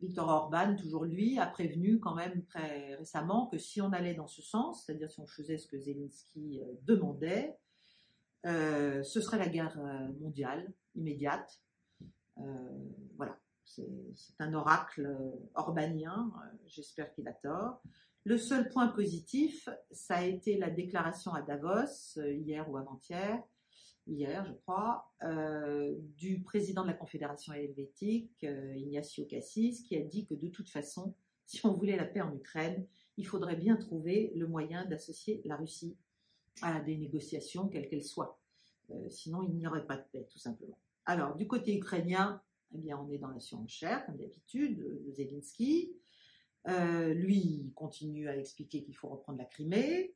Viktor 0.00 0.28
Orban, 0.28 0.74
toujours 0.76 1.04
lui, 1.04 1.38
a 1.38 1.46
prévenu 1.46 2.00
quand 2.00 2.14
même 2.14 2.44
très 2.46 2.94
récemment 2.94 3.46
que 3.46 3.58
si 3.58 3.82
on 3.82 3.92
allait 3.92 4.14
dans 4.14 4.26
ce 4.26 4.40
sens, 4.40 4.84
c'est-à-dire 4.84 5.10
si 5.10 5.20
on 5.20 5.26
faisait 5.26 5.58
ce 5.58 5.66
que 5.66 5.78
Zelensky 5.78 6.62
euh, 6.62 6.72
demandait, 6.82 7.56
ce 8.44 9.20
serait 9.20 9.38
la 9.38 9.46
guerre 9.46 9.78
mondiale 10.18 10.72
immédiate. 10.96 11.62
voilà, 13.14 13.38
c'est 13.64 13.86
un 14.40 14.52
oracle 14.52 15.16
orbanien, 15.54 16.32
j'espère 16.66 17.12
qu'il 17.12 17.28
a 17.28 17.34
tort. 17.34 17.80
Le 18.24 18.38
seul 18.38 18.68
point 18.68 18.88
positif, 18.88 19.68
ça 19.90 20.16
a 20.16 20.24
été 20.24 20.56
la 20.56 20.70
déclaration 20.70 21.34
à 21.34 21.42
Davos, 21.42 22.16
hier 22.16 22.70
ou 22.70 22.76
avant-hier, 22.76 23.42
hier, 24.06 24.44
je 24.46 24.52
crois, 24.52 25.12
euh, 25.24 25.94
du 26.16 26.40
président 26.42 26.82
de 26.82 26.88
la 26.88 26.94
Confédération 26.94 27.52
helvétique, 27.52 28.44
euh, 28.44 28.76
Ignacio 28.76 29.24
Cassis, 29.24 29.82
qui 29.82 29.96
a 29.96 30.02
dit 30.02 30.26
que 30.26 30.34
de 30.34 30.48
toute 30.48 30.68
façon, 30.68 31.14
si 31.46 31.64
on 31.66 31.72
voulait 31.72 31.96
la 31.96 32.04
paix 32.04 32.20
en 32.20 32.32
Ukraine, 32.34 32.86
il 33.16 33.26
faudrait 33.26 33.56
bien 33.56 33.76
trouver 33.76 34.32
le 34.36 34.46
moyen 34.46 34.86
d'associer 34.86 35.42
la 35.44 35.56
Russie 35.56 35.96
à 36.62 36.80
des 36.80 36.96
négociations, 36.96 37.68
quelles 37.68 37.88
qu'elles 37.88 38.04
soient. 38.04 38.38
Euh, 38.90 39.10
sinon, 39.10 39.42
il 39.42 39.54
n'y 39.56 39.66
aurait 39.66 39.86
pas 39.86 39.96
de 39.96 40.04
paix, 40.12 40.26
tout 40.30 40.38
simplement. 40.38 40.78
Alors, 41.06 41.34
du 41.34 41.46
côté 41.46 41.76
ukrainien, 41.76 42.40
eh 42.74 42.78
bien, 42.78 42.98
on 42.98 43.10
est 43.10 43.18
dans 43.18 43.28
la 43.28 43.40
surenchère, 43.40 44.06
comme 44.06 44.16
d'habitude, 44.16 44.78
de 44.78 45.10
Zelensky. 46.64 47.14
lui, 47.14 47.72
continue 47.74 48.28
à 48.28 48.36
expliquer 48.36 48.82
qu'il 48.82 48.96
faut 48.96 49.08
reprendre 49.08 49.38
la 49.38 49.44
Crimée. 49.44 50.14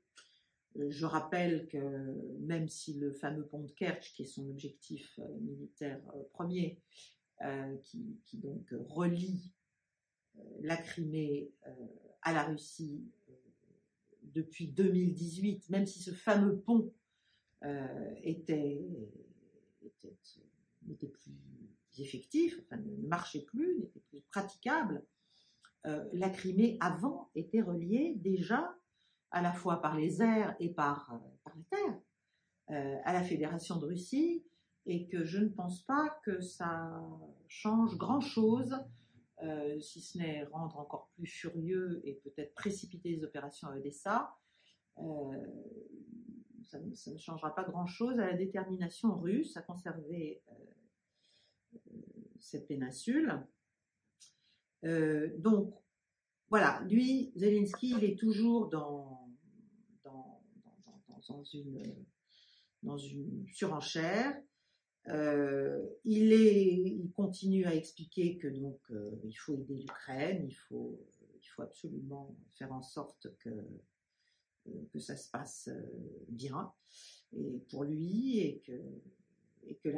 Euh, 0.78 0.90
je 0.90 1.06
rappelle 1.06 1.66
que 1.68 1.78
même 2.40 2.68
si 2.68 2.94
le 2.94 3.12
fameux 3.12 3.46
pont 3.46 3.62
de 3.62 3.70
Kerch, 3.72 4.12
qui 4.14 4.22
est 4.22 4.26
son 4.26 4.48
objectif 4.48 5.18
euh, 5.18 5.38
militaire 5.40 6.00
euh, 6.14 6.22
premier, 6.32 6.80
qui, 7.82 8.16
donc 8.38 8.66
relie 8.88 9.52
la 10.62 10.78
Crimée 10.78 11.52
à 12.22 12.32
la 12.32 12.44
Russie 12.44 13.04
depuis 14.22 14.68
2018, 14.68 15.68
même 15.68 15.84
si 15.84 16.00
ce 16.02 16.12
fameux 16.12 16.58
pont 16.58 16.94
était, 18.22 18.86
n'était 20.86 21.08
plus 21.08 21.34
effectif, 21.98 22.58
ne 22.70 23.06
marchait 23.06 23.42
plus, 23.42 23.80
n'était 23.80 24.00
plus 24.00 24.22
praticable, 24.30 25.04
la 25.84 26.30
Crimée 26.30 26.76
avant 26.80 27.30
était 27.36 27.62
reliée 27.62 28.14
déjà 28.16 28.76
à 29.30 29.42
la 29.42 29.52
fois 29.52 29.80
par 29.82 29.96
les 29.96 30.22
airs 30.22 30.56
et 30.60 30.70
par, 30.72 31.12
euh, 31.12 31.18
la 31.44 31.62
terre, 31.70 32.00
euh, 32.70 32.96
à 33.04 33.12
la 33.12 33.22
Fédération 33.22 33.78
de 33.78 33.86
Russie, 33.86 34.44
et 34.86 35.08
que 35.08 35.24
je 35.24 35.38
ne 35.38 35.48
pense 35.48 35.82
pas 35.82 36.18
que 36.24 36.40
ça 36.40 37.02
change 37.48 37.96
grand-chose, 37.98 38.76
euh, 39.42 39.78
si 39.80 40.00
ce 40.00 40.16
n'est 40.16 40.44
rendre 40.44 40.78
encore 40.78 41.10
plus 41.16 41.26
furieux 41.26 42.00
et 42.04 42.14
peut-être 42.14 42.54
précipiter 42.54 43.10
les 43.10 43.24
opérations 43.24 43.68
à 43.68 43.76
Odessa. 43.76 44.34
Ça, 46.62 46.80
ne 46.80 47.18
changera 47.18 47.54
pas 47.54 47.64
grand-chose 47.64 48.18
à 48.18 48.26
la 48.26 48.32
détermination 48.32 49.18
russe 49.18 49.56
à 49.56 49.62
conserver 49.62 50.42
cette 52.40 52.66
péninsule. 52.66 53.46
Donc, 54.82 55.74
voilà, 56.48 56.80
lui, 56.88 57.32
Zelensky, 57.34 57.94
il 57.96 58.04
est 58.04 58.18
toujours 58.18 58.68
dans, 58.68 59.28
dans, 60.04 61.44
une, 61.52 61.82
dans 62.82 62.98
une 62.98 63.46
surenchère. 63.48 64.36
Euh, 65.08 65.86
il, 66.04 66.32
est, 66.32 66.72
il 66.74 67.12
continue 67.12 67.64
à 67.64 67.74
expliquer 67.74 68.38
que 68.38 68.48
donc 68.48 68.80
euh, 68.90 69.12
il 69.24 69.34
faut 69.34 69.54
aider 69.54 69.76
l'Ukraine, 69.76 70.44
il 70.48 70.54
faut, 70.54 71.00
il 71.40 71.46
faut 71.46 71.62
absolument 71.62 72.36
faire 72.58 72.72
en 72.72 72.82
sorte 72.82 73.28
que, 73.38 73.50
euh, 73.50 74.88
que 74.92 74.98
ça 74.98 75.16
se 75.16 75.30
passe 75.30 75.70
bien. 76.28 76.72
Et 77.32 77.60
pour 77.70 77.84
lui 77.84 78.40
et 78.40 78.62
que, 78.66 78.82
et 79.64 79.76
que 79.76 79.88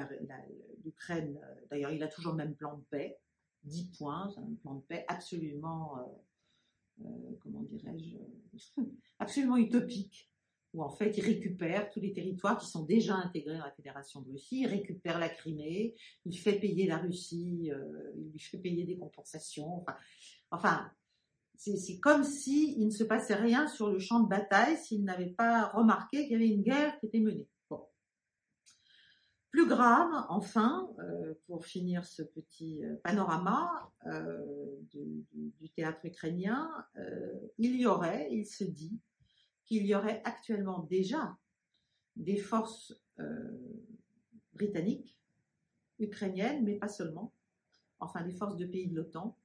l'Ukraine, 0.84 1.40
d'ailleurs 1.70 1.92
il 1.92 2.02
a 2.02 2.08
toujours 2.08 2.32
le 2.32 2.38
même 2.38 2.54
plan 2.54 2.76
de 2.76 2.84
paix, 2.90 3.18
10 3.64 3.90
points, 3.99 4.33
un 4.37 4.55
plan 4.62 4.75
de 4.75 4.83
paix 4.83 5.05
absolument 5.09 5.99
euh, 7.05 7.09
comment 7.40 7.62
dirais-je, 7.62 8.16
absolument 9.18 9.57
utopique, 9.57 10.31
où 10.75 10.83
en 10.83 10.90
fait 10.90 11.16
il 11.16 11.25
récupère 11.25 11.90
tous 11.90 12.01
les 12.01 12.12
territoires 12.12 12.59
qui 12.59 12.66
sont 12.66 12.85
déjà 12.85 13.14
intégrés 13.14 13.57
dans 13.57 13.64
la 13.64 13.73
Fédération 13.73 14.21
de 14.23 14.31
Russie, 14.31 14.62
il 14.62 14.66
récupère 14.66 15.18
la 15.18 15.29
Crimée, 15.29 15.94
il 16.25 16.37
fait 16.37 16.59
payer 16.59 16.87
la 16.87 16.99
Russie, 16.99 17.71
euh, 17.73 18.12
il 18.16 18.33
lui 18.33 18.40
fait 18.40 18.59
payer 18.59 18.85
des 18.85 18.99
compensations, 18.99 19.85
enfin, 20.51 20.90
c'est 21.57 21.99
comme 21.99 22.23
s'il 22.23 22.85
ne 22.85 22.90
se 22.90 23.05
passait 23.05 23.35
rien 23.35 23.66
sur 23.66 23.90
le 23.90 23.99
champ 23.99 24.21
de 24.21 24.29
bataille 24.29 24.77
s'il 24.77 25.05
n'avait 25.05 25.31
pas 25.31 25.68
remarqué 25.68 26.23
qu'il 26.23 26.33
y 26.33 26.37
avait 26.37 26.49
une 26.49 26.62
guerre 26.62 26.99
qui 27.01 27.07
était 27.07 27.21
menée. 27.21 27.49
Plus 29.50 29.66
grave, 29.66 30.26
enfin, 30.28 30.90
euh, 30.98 31.34
pour 31.46 31.64
finir 31.64 32.04
ce 32.04 32.22
petit 32.22 32.84
euh, 32.84 32.96
panorama 33.02 33.90
euh, 34.06 34.44
du, 34.90 35.24
théâtre 35.74 36.04
ukrainien, 36.04 36.70
il 37.56 37.76
y 37.80 37.87
aurait, 37.87 38.28
il 38.32 38.44
se 38.44 38.64
dit, 38.64 39.00
qu'il 39.64 39.87
y 39.87 39.94
aurait 39.94 40.22
actuellement 40.24 40.80
déjà 40.80 41.37
des 42.16 42.37
forces 42.37 42.92
britanniques, 44.54 45.20
ukrainiennes, 46.00 46.64
mais 46.64 46.76
pas 46.76 46.88
seulement, 46.88 47.32
enfin 48.00 48.22
des 48.24 48.32
forces 48.32 48.56
de 48.56 48.66
pays 48.66 48.88
de 48.88 48.96
l'OTAN, 48.96 49.38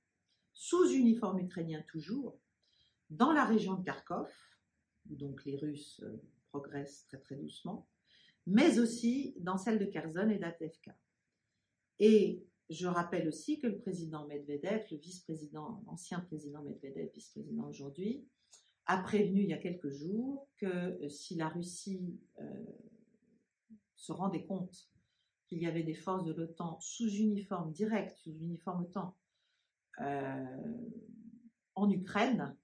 sous 0.53 0.91
uniforme 0.91 1.39
ukrainien 1.39 1.83
toujours, 1.87 2.39
dans 3.09 3.31
la 3.31 3.45
région 3.45 3.75
de 3.75 3.83
Kharkov, 3.83 4.31
où 5.09 5.15
donc 5.15 5.45
les 5.45 5.57
Russes 5.57 6.03
progressent 6.49 7.05
très 7.07 7.19
très 7.19 7.35
doucement, 7.35 7.87
mais 8.45 8.79
aussi 8.79 9.35
dans 9.39 9.57
celle 9.57 9.79
de 9.79 9.85
Kherson 9.85 10.29
et 10.29 10.37
d'Atevka. 10.37 10.95
Et 11.99 12.45
je 12.69 12.87
rappelle 12.87 13.27
aussi 13.27 13.59
que 13.59 13.67
le 13.67 13.77
président 13.77 14.25
Medvedev, 14.27 14.85
le 14.91 14.97
vice-président, 14.97 15.83
l'ancien 15.85 16.19
président 16.21 16.61
Medvedev, 16.63 17.09
vice-président 17.13 17.67
aujourd'hui, 17.67 18.27
a 18.85 18.97
prévenu 18.97 19.43
il 19.43 19.49
y 19.49 19.53
a 19.53 19.57
quelques 19.57 19.89
jours 19.89 20.49
que 20.57 20.65
euh, 20.65 21.09
si 21.09 21.35
la 21.35 21.49
Russie 21.49 22.19
euh, 22.39 22.65
se 23.95 24.11
rendait 24.11 24.45
compte 24.45 24.89
qu'il 25.47 25.59
y 25.59 25.67
avait 25.67 25.83
des 25.83 25.93
forces 25.93 26.25
de 26.25 26.33
l'OTAN 26.33 26.79
sous 26.81 27.09
uniforme 27.09 27.71
direct, 27.71 28.17
sous 28.17 28.31
uniforme 28.31 28.83
OTAN, 28.83 29.15
euh, 30.01 30.45
en 31.75 31.89
Ukraine, 31.89 32.57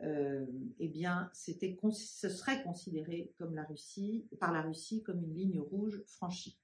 eh 0.00 0.88
bien, 0.88 1.30
ce 1.32 2.28
serait 2.28 2.62
considéré 2.62 3.32
comme 3.38 3.54
la 3.54 3.64
Russie, 3.64 4.28
par 4.38 4.52
la 4.52 4.62
Russie 4.62 5.02
comme 5.02 5.22
une 5.22 5.34
ligne 5.34 5.60
rouge 5.60 6.02
franchie. 6.06 6.58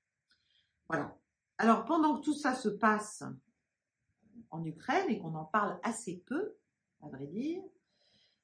Voilà. 0.88 1.16
Alors, 1.59 1.85
pendant 1.85 2.18
que 2.18 2.25
tout 2.25 2.35
ça 2.35 2.55
se 2.55 2.68
passe 2.68 3.25
en 4.51 4.64
Ukraine 4.64 5.09
et 5.09 5.18
qu'on 5.18 5.35
en 5.35 5.45
parle 5.45 5.79
assez 5.83 6.18
peu, 6.27 6.55
à 7.03 7.09
vrai 7.09 7.27
dire, 7.27 7.62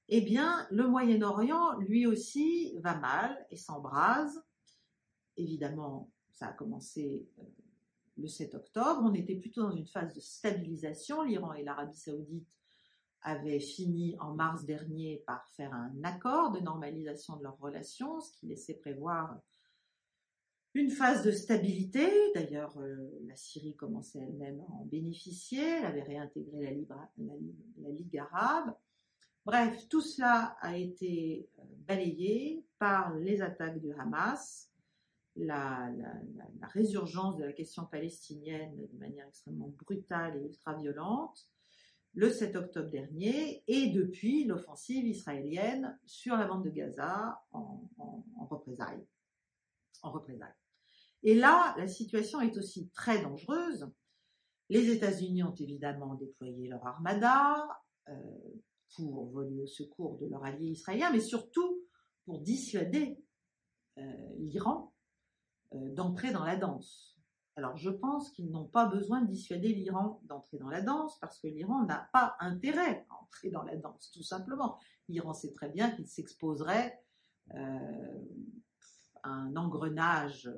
eh 0.09 0.21
bien, 0.23 0.67
le 0.71 0.89
Moyen-Orient, 0.89 1.79
lui 1.79 2.07
aussi, 2.07 2.79
va 2.79 2.97
mal 2.97 3.47
et 3.51 3.57
s'embrase. 3.57 4.43
Évidemment, 5.37 6.11
ça 6.33 6.47
a 6.49 6.53
commencé 6.53 7.29
euh, 7.39 7.43
le 8.17 8.27
7 8.27 8.55
octobre. 8.55 9.03
On 9.05 9.15
était 9.15 9.37
plutôt 9.37 9.63
dans 9.63 9.77
une 9.77 9.87
phase 9.87 10.15
de 10.15 10.21
stabilisation. 10.21 11.23
L'Iran 11.23 11.53
et 11.53 11.63
l'Arabie 11.63 11.97
saoudite 11.97 12.49
avaient 13.29 13.61
fini 13.61 14.17
en 14.21 14.35
mars 14.35 14.65
dernier 14.65 15.23
par 15.27 15.47
faire 15.51 15.75
un 15.75 15.93
accord 16.03 16.51
de 16.51 16.61
normalisation 16.61 17.37
de 17.37 17.43
leurs 17.43 17.59
relations, 17.59 18.21
ce 18.21 18.33
qui 18.33 18.47
laissait 18.47 18.75
prévoir 18.75 19.39
une 20.73 20.91
phase 20.91 21.23
de 21.23 21.31
stabilité. 21.31 22.11
D'ailleurs, 22.35 22.79
euh, 22.79 22.97
la 23.27 23.37
Syrie 23.37 23.77
commençait 23.77 24.21
elle-même 24.21 24.61
à 24.61 24.73
en 24.73 24.87
bénéficier, 24.87 25.63
elle 25.63 25.85
avait 25.85 26.03
réintégré 26.03 26.87
la, 26.89 27.91
Ligue 27.91 28.19
arabe. 28.19 28.75
Bref, 29.45 29.89
tout 29.89 30.01
cela 30.01 30.57
a 30.61 30.77
été 30.77 31.51
euh, 31.59 31.63
balayé 31.87 32.65
par 32.79 33.15
les 33.15 33.43
attaques 33.43 33.81
du 33.81 33.93
Hamas, 33.93 34.71
la, 35.37 35.91
la, 35.97 36.67
résurgence 36.69 37.37
de 37.37 37.45
la 37.45 37.53
question 37.53 37.85
palestinienne 37.85 38.75
de 38.75 38.99
manière 38.99 39.27
extrêmement 39.27 39.73
brutale 39.85 40.37
et 40.37 40.47
ultra-violente, 40.47 41.47
le 42.15 42.31
7 42.31 42.57
octobre 42.57 42.91
dernier 42.91 43.63
et 43.67 43.91
depuis 43.91 44.45
l'offensive 44.45 45.07
israélienne 45.07 45.99
sur 46.07 46.37
la 46.37 46.47
bande 46.47 46.65
de 46.65 46.71
Gaza 46.71 47.43
en, 47.53 47.89
représailles. 48.51 49.07
En 50.03 50.11
représailles. 50.11 50.55
Et 51.23 51.35
là, 51.35 51.75
la 51.79 51.89
situation 51.89 52.41
est 52.41 52.57
aussi 52.57 52.89
très 52.91 53.23
dangereuse. 53.23 53.91
Les 54.69 54.91
États-Unis 54.91 55.43
ont 55.43 55.55
évidemment 55.55 56.15
déployé 56.15 56.69
leur 56.69 56.87
armada 56.87 57.69
euh, 58.09 58.15
pour 58.95 59.27
voler 59.31 59.61
au 59.61 59.67
secours 59.67 60.19
de 60.19 60.27
leur 60.27 60.45
allié 60.45 60.69
israélien, 60.69 61.11
mais 61.11 61.21
surtout 61.21 61.85
pour 62.25 62.41
dissuader 62.41 63.19
euh, 63.99 64.03
l'Iran 64.39 64.93
euh, 65.75 65.95
d'entrer 65.95 66.33
dans 66.33 66.45
la 66.45 66.57
danse. 66.57 67.18
Alors 67.59 67.77
je 67.77 67.91
pense 67.91 68.31
qu'ils 68.31 68.53
n'ont 68.53 68.69
pas 68.69 68.87
besoin 68.87 69.21
de 69.21 69.27
dissuader 69.27 69.75
l'Iran 69.75 70.21
d'entrer 70.23 70.59
dans 70.59 70.69
la 70.69 70.81
danse 70.81 71.19
parce 71.19 71.41
que 71.41 71.49
l'Iran 71.49 71.83
n'a 71.87 72.09
pas 72.13 72.37
intérêt 72.39 73.05
à 73.11 73.21
entrer 73.21 73.51
dans 73.51 73.65
la 73.65 73.75
danse, 73.75 74.13
tout 74.13 74.23
simplement. 74.23 74.79
L'Iran 75.09 75.35
sait 75.35 75.53
très 75.53 75.69
bien 75.69 75.91
qu'il 75.91 76.07
s'exposerait 76.07 77.03
euh, 77.57 78.25
à 79.25 79.31
un 79.31 79.57
engrenage 79.57 80.49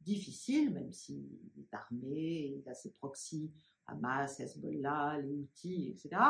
difficile, 0.00 0.72
même 0.72 0.90
s'il 0.90 1.28
est 1.56 1.72
armé, 1.72 2.56
il 2.58 2.68
a 2.68 2.74
ses 2.74 2.90
proxys, 2.90 3.52
Hamas, 3.86 4.40
Hezbollah, 4.40 5.20
les 5.20 5.32
Houthis, 5.32 5.90
etc. 5.90 6.20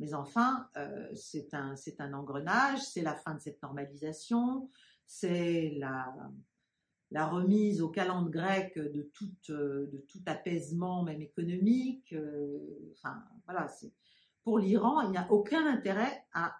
Mais 0.00 0.14
enfin, 0.14 0.68
euh, 0.76 1.14
c'est 1.14 1.54
un 1.54 2.12
engrenage, 2.12 2.80
c'est 2.80 3.02
la 3.02 3.14
fin 3.14 3.34
de 3.34 3.40
cette 3.40 3.62
normalisation, 3.62 4.68
c'est 5.06 5.76
la, 5.78 6.12
la 7.12 7.26
remise 7.26 7.82
au 7.82 7.90
calendrier 7.90 8.32
grec 8.32 8.78
de 8.78 9.02
tout, 9.02 9.30
euh, 9.50 9.86
de 9.92 9.98
tout 10.08 10.22
apaisement, 10.26 11.02
même 11.02 11.20
économique. 11.20 12.12
Euh, 12.14 12.58
enfin, 12.92 13.22
voilà, 13.44 13.70
pour 14.42 14.58
l'Iran, 14.58 15.02
il 15.02 15.10
n'y 15.10 15.18
a 15.18 15.30
aucun 15.30 15.66
intérêt 15.66 16.24
à, 16.32 16.56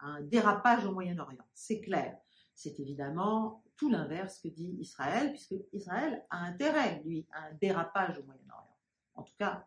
un 0.00 0.20
dérapage 0.22 0.84
au 0.84 0.92
Moyen-Orient. 0.92 1.46
C'est 1.54 1.80
clair. 1.80 2.18
C'est 2.54 2.78
évidemment 2.80 3.62
tout 3.76 3.88
l'inverse 3.88 4.40
que 4.40 4.48
dit 4.48 4.76
Israël, 4.80 5.30
puisque 5.30 5.54
Israël 5.72 6.24
a 6.30 6.44
intérêt, 6.44 7.02
lui, 7.04 7.26
à 7.32 7.46
un 7.46 7.54
dérapage 7.54 8.18
au 8.18 8.24
Moyen-Orient. 8.24 8.76
En 9.14 9.22
tout 9.22 9.34
cas, 9.38 9.66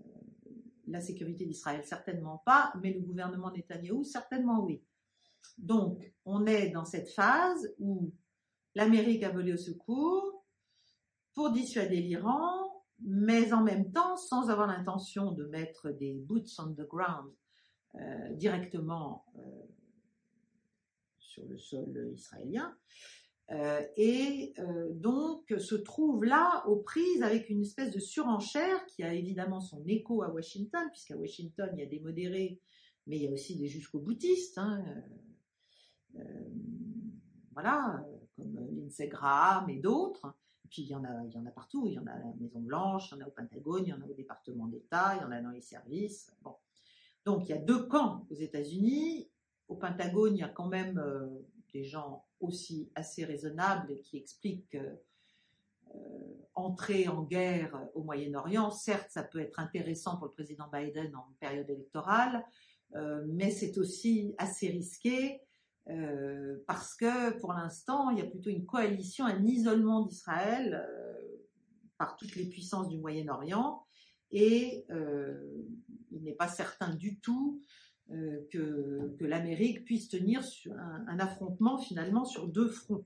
euh, 0.00 0.04
la 0.86 1.00
sécurité 1.00 1.44
d'Israël, 1.44 1.84
certainement 1.84 2.42
pas, 2.44 2.72
mais 2.82 2.92
le 2.92 3.00
gouvernement 3.00 3.50
Netanyahou, 3.52 4.02
certainement 4.02 4.64
oui. 4.64 4.82
Donc, 5.58 6.10
on 6.24 6.46
est 6.46 6.70
dans 6.70 6.84
cette 6.84 7.10
phase 7.10 7.74
où 7.78 8.12
l'Amérique 8.74 9.22
a 9.22 9.30
volé 9.30 9.52
au 9.52 9.56
secours 9.56 10.44
pour 11.34 11.50
dissuader 11.50 12.00
l'Iran, 12.00 12.84
mais 13.00 13.52
en 13.52 13.62
même 13.62 13.92
temps 13.92 14.16
sans 14.16 14.50
avoir 14.50 14.66
l'intention 14.66 15.32
de 15.32 15.44
mettre 15.46 15.90
des 15.90 16.14
boots 16.14 16.58
on 16.58 16.72
the 16.74 16.86
ground 16.86 17.32
euh, 17.94 18.34
directement 18.34 19.24
euh, 19.36 19.40
sur 21.18 21.46
le 21.46 21.58
sol 21.58 22.10
israélien. 22.12 22.76
Euh, 23.50 23.80
et 23.96 24.52
donc 24.90 25.54
se 25.58 25.74
trouve 25.74 26.24
là 26.24 26.64
aux 26.66 26.76
prises 26.76 27.22
avec 27.22 27.48
une 27.48 27.62
espèce 27.62 27.90
de 27.90 27.98
surenchère 27.98 28.84
qui 28.86 29.02
a 29.02 29.14
évidemment 29.14 29.60
son 29.60 29.82
écho 29.86 30.22
à 30.22 30.30
Washington, 30.30 30.86
puisqu'à 30.90 31.16
Washington 31.16 31.70
il 31.72 31.78
y 31.78 31.82
a 31.82 31.86
des 31.86 32.00
modérés, 32.00 32.60
mais 33.06 33.16
il 33.16 33.22
y 33.22 33.28
a 33.28 33.32
aussi 33.32 33.56
des 33.56 33.68
jusqu'au 33.68 34.00
boutistes. 34.00 34.58
Hein, 34.58 34.84
voilà, 37.52 38.04
comme 38.38 38.54
Lindsey 38.72 39.08
Graham 39.08 39.68
et 39.68 39.78
d'autres. 39.78 40.34
Puis 40.70 40.82
il 40.82 40.88
y, 40.88 40.94
en 40.94 41.04
a, 41.04 41.24
il 41.24 41.32
y 41.32 41.38
en 41.38 41.46
a 41.46 41.50
partout, 41.50 41.86
il 41.86 41.94
y 41.94 41.98
en 41.98 42.06
a 42.06 42.12
à 42.12 42.18
la 42.18 42.32
Maison 42.38 42.60
Blanche, 42.60 43.10
il 43.10 43.18
y 43.18 43.22
en 43.22 43.24
a 43.24 43.28
au 43.28 43.30
Pentagone, 43.30 43.84
il 43.84 43.88
y 43.88 43.92
en 43.92 44.00
a 44.02 44.04
au 44.04 44.14
département 44.14 44.66
d'État, 44.66 45.14
il 45.16 45.22
y 45.22 45.24
en 45.24 45.30
a 45.30 45.40
dans 45.40 45.50
les 45.50 45.62
services. 45.62 46.30
Bon. 46.42 46.54
Donc 47.24 47.48
il 47.48 47.50
y 47.50 47.54
a 47.54 47.58
deux 47.58 47.86
camps 47.86 48.26
aux 48.30 48.34
États-Unis. 48.34 49.30
Au 49.68 49.76
Pentagone, 49.76 50.36
il 50.36 50.40
y 50.40 50.42
a 50.42 50.48
quand 50.48 50.68
même 50.68 50.98
euh, 50.98 51.26
des 51.72 51.84
gens 51.84 52.24
aussi 52.40 52.90
assez 52.94 53.24
raisonnables 53.24 54.00
qui 54.02 54.18
expliquent 54.18 54.68
que 54.68 54.78
euh, 55.94 55.98
entrer 56.54 57.08
en 57.08 57.22
guerre 57.22 57.88
au 57.94 58.02
Moyen-Orient, 58.02 58.70
certes, 58.70 59.10
ça 59.10 59.22
peut 59.22 59.38
être 59.38 59.60
intéressant 59.60 60.16
pour 60.16 60.26
le 60.26 60.32
président 60.32 60.68
Biden 60.72 61.14
en 61.14 61.26
période 61.38 61.70
électorale, 61.70 62.44
euh, 62.96 63.24
mais 63.28 63.50
c'est 63.50 63.78
aussi 63.78 64.34
assez 64.38 64.68
risqué 64.68 65.40
euh, 65.90 66.58
parce 66.66 66.94
que 66.94 67.38
pour 67.40 67.52
l'instant, 67.52 68.10
il 68.10 68.18
y 68.18 68.20
a 68.20 68.26
plutôt 68.26 68.50
une 68.50 68.66
coalition, 68.66 69.24
un 69.24 69.42
isolement 69.44 70.04
d'Israël 70.04 70.86
euh, 70.86 71.14
par 71.96 72.16
toutes 72.16 72.36
les 72.36 72.44
puissances 72.44 72.88
du 72.88 72.98
Moyen-Orient, 72.98 73.84
et 74.30 74.84
euh, 74.90 75.64
il 76.10 76.22
n'est 76.22 76.34
pas 76.34 76.48
certain 76.48 76.94
du 76.94 77.18
tout 77.18 77.62
que, 78.50 79.14
que 79.18 79.24
l'Amérique 79.26 79.84
puisse 79.84 80.08
tenir 80.08 80.42
sur 80.42 80.72
un, 80.72 81.18
affrontement 81.18 81.76
finalement 81.76 82.24
sur 82.24 82.48
deux 82.48 82.68
fronts. 82.68 83.04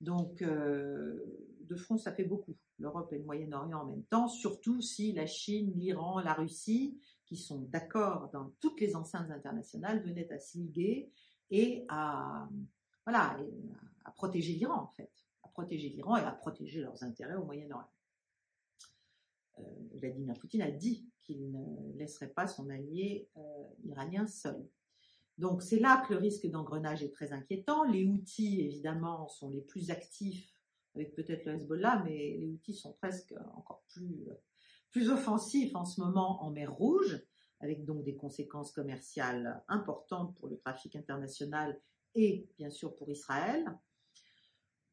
Donc, 0.00 0.42
deux 0.42 1.76
fronts, 1.76 1.98
ça 1.98 2.12
fait 2.12 2.24
beaucoup. 2.24 2.56
L'Europe 2.78 3.12
et 3.12 3.18
le 3.18 3.24
Moyen-Orient 3.24 3.78
en 3.78 3.84
même 3.84 4.04
temps, 4.04 4.28
surtout 4.28 4.80
si 4.80 5.12
la 5.12 5.26
Chine, 5.26 5.70
l'Iran, 5.76 6.20
la 6.20 6.32
Russie, 6.32 6.98
qui 7.26 7.36
sont 7.36 7.60
d'accord 7.70 8.30
dans 8.32 8.54
toutes 8.60 8.80
les 8.80 8.96
enceintes 8.96 9.30
internationales, 9.30 10.02
venaient 10.02 10.32
à 10.32 10.38
s'y 10.38 10.60
liguer 10.60 11.10
et 11.50 11.84
à, 11.88 12.48
voilà, 13.04 13.38
à 14.04 14.10
protéger 14.12 14.54
l'Iran 14.54 14.82
en 14.82 14.88
fait, 14.88 15.10
à 15.42 15.48
protéger 15.48 15.88
l'Iran 15.90 16.16
et 16.16 16.22
à 16.22 16.32
protéger 16.32 16.80
leurs 16.80 17.02
intérêts 17.02 17.36
au 17.36 17.44
Moyen-Orient. 17.44 17.88
Euh, 19.58 19.62
Vladimir 19.94 20.34
Poutine 20.34 20.62
a 20.62 20.70
dit 20.70 21.08
qu'il 21.22 21.50
ne 21.50 21.92
laisserait 21.98 22.28
pas 22.28 22.46
son 22.46 22.68
allié 22.68 23.28
euh, 23.36 23.64
iranien 23.84 24.26
seul. 24.26 24.68
Donc 25.38 25.62
c'est 25.62 25.78
là 25.78 26.04
que 26.06 26.14
le 26.14 26.18
risque 26.18 26.46
d'engrenage 26.46 27.02
est 27.02 27.12
très 27.12 27.32
inquiétant. 27.32 27.84
Les 27.84 28.06
outils, 28.06 28.60
évidemment, 28.62 29.28
sont 29.28 29.50
les 29.50 29.60
plus 29.60 29.90
actifs, 29.90 30.54
avec 30.94 31.14
peut-être 31.14 31.44
le 31.44 31.54
Hezbollah, 31.54 32.02
mais 32.04 32.38
les 32.38 32.50
outils 32.52 32.74
sont 32.74 32.94
presque 32.94 33.34
encore 33.54 33.84
plus, 33.88 34.28
plus 34.90 35.10
offensifs 35.10 35.74
en 35.74 35.84
ce 35.84 36.00
moment 36.00 36.42
en 36.42 36.50
mer 36.50 36.72
Rouge 36.72 37.22
avec 37.60 37.84
donc 37.84 38.04
des 38.04 38.16
conséquences 38.16 38.72
commerciales 38.72 39.62
importantes 39.68 40.36
pour 40.36 40.48
le 40.48 40.56
trafic 40.58 40.96
international 40.96 41.80
et 42.14 42.48
bien 42.58 42.70
sûr 42.70 42.96
pour 42.96 43.10
Israël. 43.10 43.64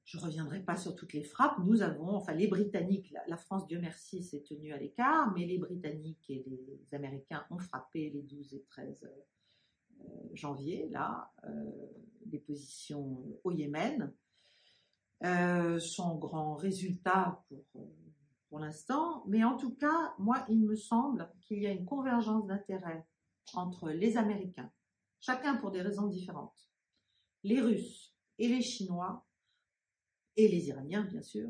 Je 0.05 0.17
ne 0.17 0.23
reviendrai 0.23 0.59
pas 0.59 0.75
sur 0.75 0.95
toutes 0.95 1.13
les 1.13 1.23
frappes. 1.23 1.57
Nous 1.65 1.81
avons, 1.81 2.09
enfin 2.15 2.33
les 2.33 2.47
Britanniques, 2.47 3.13
la, 3.27 3.37
France, 3.37 3.65
Dieu 3.67 3.79
merci, 3.79 4.21
s'est 4.21 4.43
tenue 4.43 4.73
à 4.73 4.77
l'écart, 4.77 5.31
mais 5.33 5.45
les 5.45 5.57
Britanniques 5.57 6.29
et 6.29 6.43
les 6.45 6.95
Américains 6.95 7.45
ont 7.49 7.57
frappé 7.57 8.09
les 8.09 8.21
12 8.21 8.53
et 8.53 8.63
13 8.63 9.09
euh, 10.01 10.05
janvier, 10.33 10.89
là, 10.89 11.31
euh, 11.45 11.49
des 12.25 12.39
positions 12.39 13.23
au 13.45 13.51
Yémen. 13.51 14.13
Euh, 15.23 15.79
sans 15.79 16.17
grand 16.17 16.55
résultat 16.55 17.41
pour 17.47 17.63
pour 18.53 18.59
l'instant, 18.59 19.23
mais 19.25 19.43
en 19.43 19.57
tout 19.57 19.73
cas, 19.73 20.13
moi, 20.19 20.45
il 20.47 20.63
me 20.63 20.75
semble 20.75 21.27
qu'il 21.41 21.63
y 21.63 21.65
a 21.65 21.71
une 21.71 21.85
convergence 21.85 22.45
d'intérêts 22.45 23.03
entre 23.55 23.89
les 23.89 24.15
Américains, 24.15 24.71
chacun 25.19 25.57
pour 25.57 25.71
des 25.71 25.81
raisons 25.81 26.05
différentes, 26.05 26.69
les 27.41 27.59
Russes 27.59 28.15
et 28.37 28.47
les 28.47 28.61
Chinois, 28.61 29.25
et 30.37 30.47
les 30.47 30.67
Iraniens, 30.67 31.03
bien 31.03 31.23
sûr, 31.23 31.49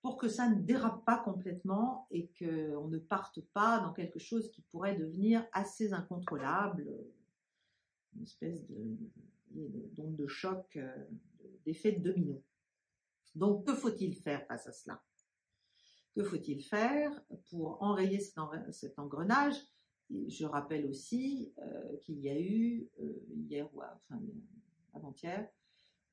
pour 0.00 0.16
que 0.16 0.28
ça 0.28 0.48
ne 0.48 0.62
dérape 0.62 1.04
pas 1.04 1.18
complètement 1.18 2.06
et 2.12 2.30
qu'on 2.38 2.86
ne 2.86 2.98
parte 2.98 3.40
pas 3.52 3.80
dans 3.80 3.92
quelque 3.92 4.20
chose 4.20 4.48
qui 4.52 4.62
pourrait 4.70 4.94
devenir 4.94 5.44
assez 5.50 5.92
incontrôlable, 5.92 6.86
une 8.14 8.22
espèce 8.22 8.64
d'onde 8.68 8.96
de, 9.50 10.22
de 10.22 10.26
choc, 10.28 10.76
euh, 10.76 11.04
d'effet 11.66 11.90
de 11.90 12.12
domino. 12.12 12.40
Donc, 13.34 13.66
que 13.66 13.74
faut-il 13.74 14.14
faire 14.14 14.46
face 14.46 14.68
à 14.68 14.72
cela? 14.72 15.02
Que 16.18 16.24
faut-il 16.24 16.64
faire 16.64 17.12
pour 17.48 17.80
enrayer 17.80 18.18
cet 18.18 18.98
engrenage? 18.98 19.54
Je 20.10 20.44
rappelle 20.46 20.84
aussi 20.86 21.52
euh, 21.58 21.96
qu'il 21.98 22.18
y 22.18 22.28
a 22.28 22.36
eu, 22.36 22.88
euh, 23.00 23.24
hier 23.36 23.68
ou 23.72 23.82
avant-hier, 24.94 25.48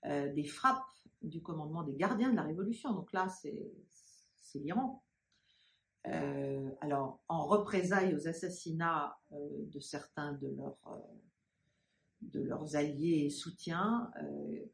euh, 0.05 0.31
des 0.31 0.43
frappes 0.43 0.83
du 1.23 1.41
commandement 1.41 1.81
des 1.81 1.95
gardiens 1.95 2.29
de 2.29 2.35
la 2.35 2.43
Révolution. 2.43 2.93
Donc 2.93 3.13
là, 3.13 3.27
c'est 3.29 4.59
l'Iran. 4.59 5.03
alors, 6.81 7.19
en 7.27 7.47
représailles 7.47 8.13
aux 8.13 8.27
assassinats 8.27 9.17
de 9.31 9.79
certains 9.79 10.33
de 12.21 12.41
leurs 12.41 12.75
alliés 12.75 13.25
et 13.25 13.29
soutiens 13.31 14.11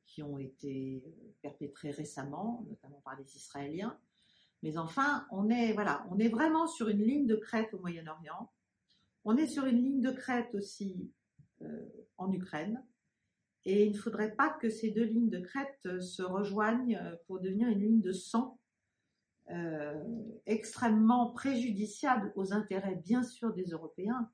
qui 0.06 0.22
ont 0.22 0.38
été 0.38 1.04
perpétrés 1.42 1.92
récemment, 1.92 2.64
notamment 2.70 3.02
par 3.04 3.18
les 3.18 3.36
Israéliens, 3.36 3.98
mais 4.64 4.78
enfin, 4.78 5.26
on 5.32 5.50
est, 5.50 5.74
voilà, 5.74 6.06
on 6.12 6.20
est 6.20 6.30
vraiment 6.30 6.68
sur 6.68 6.88
une 6.88 7.02
ligne 7.02 7.26
de 7.26 7.36
crête 7.36 7.74
au 7.74 7.80
Moyen-Orient. 7.80 8.52
On 9.24 9.38
est 9.38 9.48
sur 9.48 9.66
une 9.66 9.82
ligne 9.82 10.02
de 10.02 10.12
crête 10.12 10.54
aussi 10.54 11.12
euh, 11.62 11.86
en 12.18 12.32
Ukraine. 12.32 12.84
Et 13.66 13.86
il 13.86 13.94
ne 13.94 13.98
faudrait 13.98 14.36
pas 14.36 14.50
que 14.50 14.70
ces 14.70 14.92
deux 14.92 15.04
lignes 15.04 15.30
de 15.30 15.40
crête 15.40 15.80
euh, 15.86 16.00
se 16.00 16.22
rejoignent 16.22 16.98
euh, 16.98 17.16
pour 17.28 17.40
devenir 17.40 17.70
une 17.70 17.80
ligne 17.80 18.02
de 18.02 18.12
sang 18.12 18.58
extrêmement 20.46 21.32
préjudiciable 21.32 22.32
aux 22.38 22.54
intérêts, 22.54 22.96
bien 22.96 23.22
sûr, 23.22 23.52
des 23.54 23.66
Européens, 23.66 24.32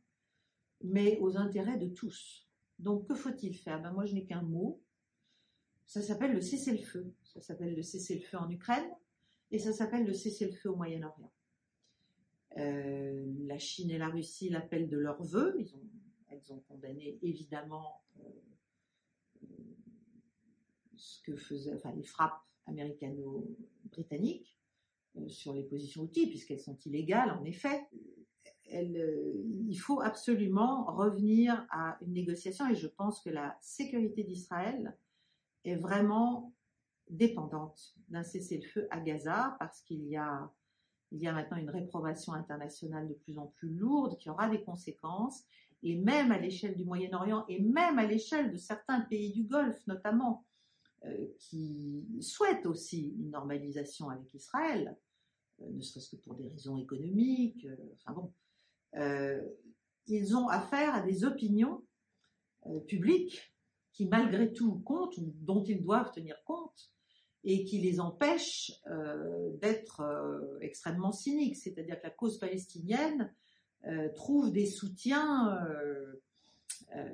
mais 0.84 1.18
aux 1.22 1.38
intérêts 1.38 1.78
de 1.78 1.88
tous. 1.88 2.48
Donc, 2.78 3.08
que 3.08 3.16
faut-il 3.16 3.58
faire? 3.58 3.82
Ben, 3.82 3.92
Moi, 3.94 4.06
je 4.06 4.14
n'ai 4.14 4.26
qu'un 4.26 4.44
mot. 4.44 4.80
Ça 5.88 6.04
s'appelle 6.04 6.34
le 6.34 6.42
cessez-le-feu. 6.42 7.12
Ça 7.24 7.42
s'appelle 7.42 7.74
le 7.74 7.82
cessez-le-feu 7.82 8.38
en 8.38 8.48
Ukraine 8.52 8.88
et 9.52 9.60
ça 9.60 9.74
s'appelle 9.74 10.06
le 10.06 10.14
cessez-le-feu 10.14 10.70
au 10.70 10.76
Moyen-Orient. 10.76 11.32
Euh, 12.58 13.26
la 13.46 13.58
Chine 13.58 13.92
et 13.92 13.98
la 13.98 14.10
Russie 14.10 14.50
l'appellent 14.50 14.90
de 14.90 14.98
leur 14.98 15.22
vœu, 15.24 15.56
elles 16.30 16.54
ont 16.54 16.60
condamné 16.62 17.20
évidemment 17.22 18.02
euh, 18.20 18.30
ce 20.96 21.22
que 21.22 21.36
faisaient, 21.36 21.78
les 21.96 22.04
frappes 22.04 22.42
américano-britanniques. 22.66 24.58
sur 25.28 25.54
les 25.54 25.64
positions 25.64 26.04
outils, 26.04 26.28
puisqu'elles 26.28 26.60
sont 26.60 26.78
illégales, 26.86 27.32
en 27.32 27.44
effet. 27.44 27.88
il 28.70 29.80
faut 29.80 30.02
absolument 30.02 30.86
revenir 30.86 31.66
à 31.72 31.98
une 32.02 32.14
négociation 32.14 32.70
et 32.70 32.76
je 32.76 32.88
pense 32.88 33.22
que 33.22 33.30
la 33.30 33.58
sécurité 33.62 34.24
d'Israël 34.24 34.98
est 35.64 35.76
vraiment 35.76 36.54
dépendante 37.10 37.96
d'un 38.10 38.24
cessez-le-feu 38.24 38.88
à 38.92 39.00
Gaza 39.00 39.56
parce 39.60 39.82
qu'il 39.82 40.08
y 40.08 40.18
a 40.18 40.52
il 41.12 41.22
y 41.22 41.28
a 41.28 41.32
maintenant 41.32 41.56
une 41.56 41.70
réprobation 41.70 42.34
internationale 42.34 43.08
de 43.08 43.14
plus 43.14 43.38
en 43.38 43.48
plus 43.48 43.70
lourde 43.70 44.18
qui 44.18 44.30
aura 44.30 44.50
des 44.50 44.62
conséquences 44.62 45.46
et 45.82 45.96
même 45.96 46.34
à 46.34 46.38
l'échelle 46.38 46.76
du 46.76 46.84
Moyen-Orient 46.84 47.46
et 47.48 47.62
même 47.62 47.98
à 47.98 48.06
l'échelle 48.06 48.52
de 48.52 48.58
certains 48.58 49.02
pays 49.02 49.32
du 49.32 49.46
Golfe 49.46 49.86
notamment 49.88 50.46
euh, 51.06 51.28
qui 51.40 52.08
souhaitent 52.22 52.66
aussi 52.66 53.14
une 53.20 53.30
normalisation 53.30 54.10
avec 54.10 54.34
Israël, 54.34 54.98
euh, 55.62 55.70
ne 55.72 55.80
serait-ce 55.80 56.16
que 56.16 56.22
pour 56.22 56.34
des 56.34 56.48
raisons 56.48 56.78
économiques. 56.78 57.66
Euh, 57.66 57.76
enfin 57.94 58.14
bon, 58.14 58.34
ils 60.08 60.36
ont 60.36 60.48
affaire 60.48 60.96
à 60.96 61.02
des 61.02 61.24
opinions 61.24 61.86
publiques 62.88 63.54
qui 63.92 64.08
malgré 64.08 64.52
tout 64.52 64.80
comptent, 64.80 65.20
dont 65.20 65.64
ils 65.64 65.82
doivent 65.82 66.12
tenir 66.12 66.36
compte, 66.46 66.92
et 67.44 67.64
qui 67.64 67.80
les 67.80 68.00
empêchent 68.00 68.72
d'être 69.62 70.02
extrêmement 70.62 71.12
cyniques. 71.12 71.56
C'est-à-dire 71.56 71.98
que 72.00 72.04
la 72.04 72.10
cause 72.10 72.40
palestinienne 72.40 73.34
trouve 74.16 74.52
des 74.52 74.66
soutiens 74.66 75.58
euh, 76.96 77.06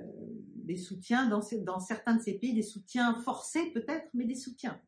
des 0.63 0.77
soutiens 0.77 1.27
dans, 1.27 1.41
dans, 1.63 1.79
certains 1.79 2.15
de 2.15 2.21
ces 2.21 2.36
pays, 2.36 2.53
des 2.53 2.62
soutiens 2.62 3.15
forcés 3.15 3.71
peut-être, 3.71 4.07
mais 4.13 4.23
des 4.23 4.36
soutiens. 4.36 4.79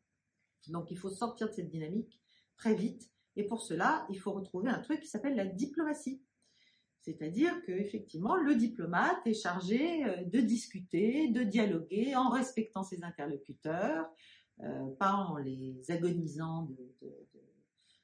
Donc 0.67 0.89
il 0.89 0.97
faut 0.97 1.09
sortir 1.09 1.49
de 1.49 1.53
cette 1.53 1.69
dynamique 1.69 2.21
très 2.55 2.75
vite. 2.75 3.11
Et 3.35 3.43
pour 3.43 3.61
cela, 3.61 4.05
il 4.09 4.17
faut 4.17 4.31
retrouver 4.31 4.69
un 4.69 4.79
truc 4.79 5.01
qui 5.01 5.07
s'appelle 5.07 5.35
la 5.35 5.45
diplomatie. 5.45 6.21
C'est-à-dire 7.01 7.61
que 7.63 7.71
effectivement, 7.73 8.35
le 8.35 8.55
diplomate 8.55 9.25
est 9.25 9.33
chargé 9.33 10.05
euh, 10.05 10.23
de 10.23 10.39
discuter, 10.39 11.27
de 11.27 11.43
dialoguer 11.43 12.15
en 12.15 12.29
respectant 12.29 12.83
ses 12.83 13.03
interlocuteurs, 13.03 14.09
euh, 14.61 14.87
pas 14.99 15.13
en 15.13 15.37
les 15.37 15.79
agonisant 15.89 16.69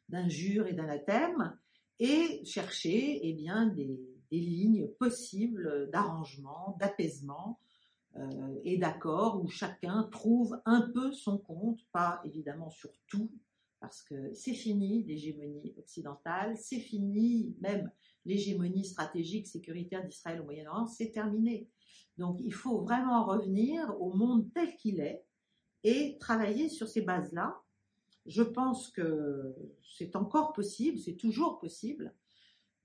d'injures 0.09 0.67
et 0.67 0.73
d'anathèmes, 0.73 1.57
et 1.99 2.43
chercher 2.45 3.19
eh 3.23 3.33
bien, 3.33 3.67
des, 3.67 3.99
lignes 4.31 4.87
possibles 4.99 5.89
d'arrangement, 5.91 6.77
d'apaisement 6.79 7.59
euh, 8.15 8.59
et 8.63 8.77
d'accord 8.77 9.43
où 9.43 9.47
chacun 9.49 10.07
trouve 10.11 10.57
un 10.65 10.89
peu 10.93 11.11
son 11.11 11.37
compte, 11.37 11.79
pas 11.91 12.21
évidemment 12.23 12.69
sur 12.69 12.91
tout, 13.07 13.29
parce 13.81 14.01
que 14.03 14.33
c'est 14.33 14.53
fini 14.53 15.03
l'hégémonie 15.03 15.73
occidentale, 15.77 16.55
c'est 16.57 16.79
fini 16.79 17.55
même 17.59 17.91
l'hégémonie 18.25 18.85
stratégique 18.85 19.47
sécuritaire 19.47 20.05
d'Israël 20.05 20.39
au 20.41 20.45
Moyen-Orient, 20.45 20.87
c'est 20.87 21.11
terminé. 21.11 21.67
Donc 22.17 22.39
il 22.43 22.53
faut 22.53 22.81
vraiment 22.81 23.25
revenir 23.25 23.95
au 23.99 24.13
monde 24.13 24.49
tel 24.53 24.75
qu'il 24.75 24.99
est 24.99 25.25
et 25.83 26.17
travailler 26.19 26.69
sur 26.69 26.87
ces 26.87 27.01
bases-là. 27.01 27.61
Je 28.25 28.43
pense 28.43 28.89
que 28.89 29.55
c'est 29.97 30.15
encore 30.15 30.53
possible, 30.53 30.99
c'est 30.99 31.15
toujours 31.15 31.59
possible, 31.59 32.13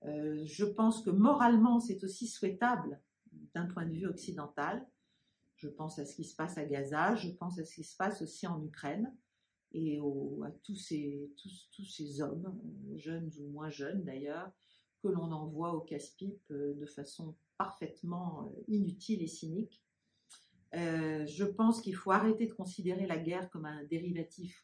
euh, 0.04 0.44
je 0.44 0.64
pense 0.64 1.02
que 1.02 1.10
moralement, 1.10 1.80
c'est 1.80 2.02
aussi 2.04 2.26
souhaitable 2.26 3.00
d'un 3.54 3.66
point 3.66 3.86
de 3.86 3.92
vue 3.92 4.06
occidental. 4.06 4.86
Je 5.56 5.68
pense 5.68 5.98
à 5.98 6.04
ce 6.04 6.14
qui 6.14 6.24
se 6.24 6.36
passe 6.36 6.58
à 6.58 6.64
Gaza, 6.64 7.14
je 7.16 7.30
pense 7.30 7.58
à 7.58 7.64
ce 7.64 7.74
qui 7.74 7.84
se 7.84 7.96
passe 7.96 8.20
aussi 8.22 8.46
en 8.46 8.62
Ukraine 8.62 9.14
et 9.72 9.98
à 9.98 10.50
tous 10.62 10.76
ces, 10.76 11.30
tous, 11.36 11.84
ces 11.84 12.20
hommes, 12.20 12.46
euh, 12.46 12.96
jeunes 12.96 13.30
ou 13.40 13.48
moins 13.48 13.70
jeunes 13.70 14.04
d'ailleurs, 14.04 14.50
que 15.02 15.08
l'on 15.08 15.32
envoie 15.32 15.74
au 15.74 15.80
casse-pipe 15.80 16.50
euh, 16.50 16.74
de 16.74 16.86
façon 16.86 17.34
parfaitement 17.58 18.52
inutile 18.68 19.22
et 19.22 19.26
cynique. 19.26 19.82
Je 20.72 21.44
pense 21.44 21.80
qu'il 21.80 21.94
faut 21.94 22.10
arrêter 22.10 22.46
de 22.46 22.52
considérer 22.52 23.06
la 23.06 23.18
guerre 23.18 23.48
comme 23.50 23.66
un 23.66 23.84
dérivatif 23.84 24.62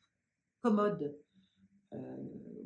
commode 0.63 1.19
euh, 1.93 2.17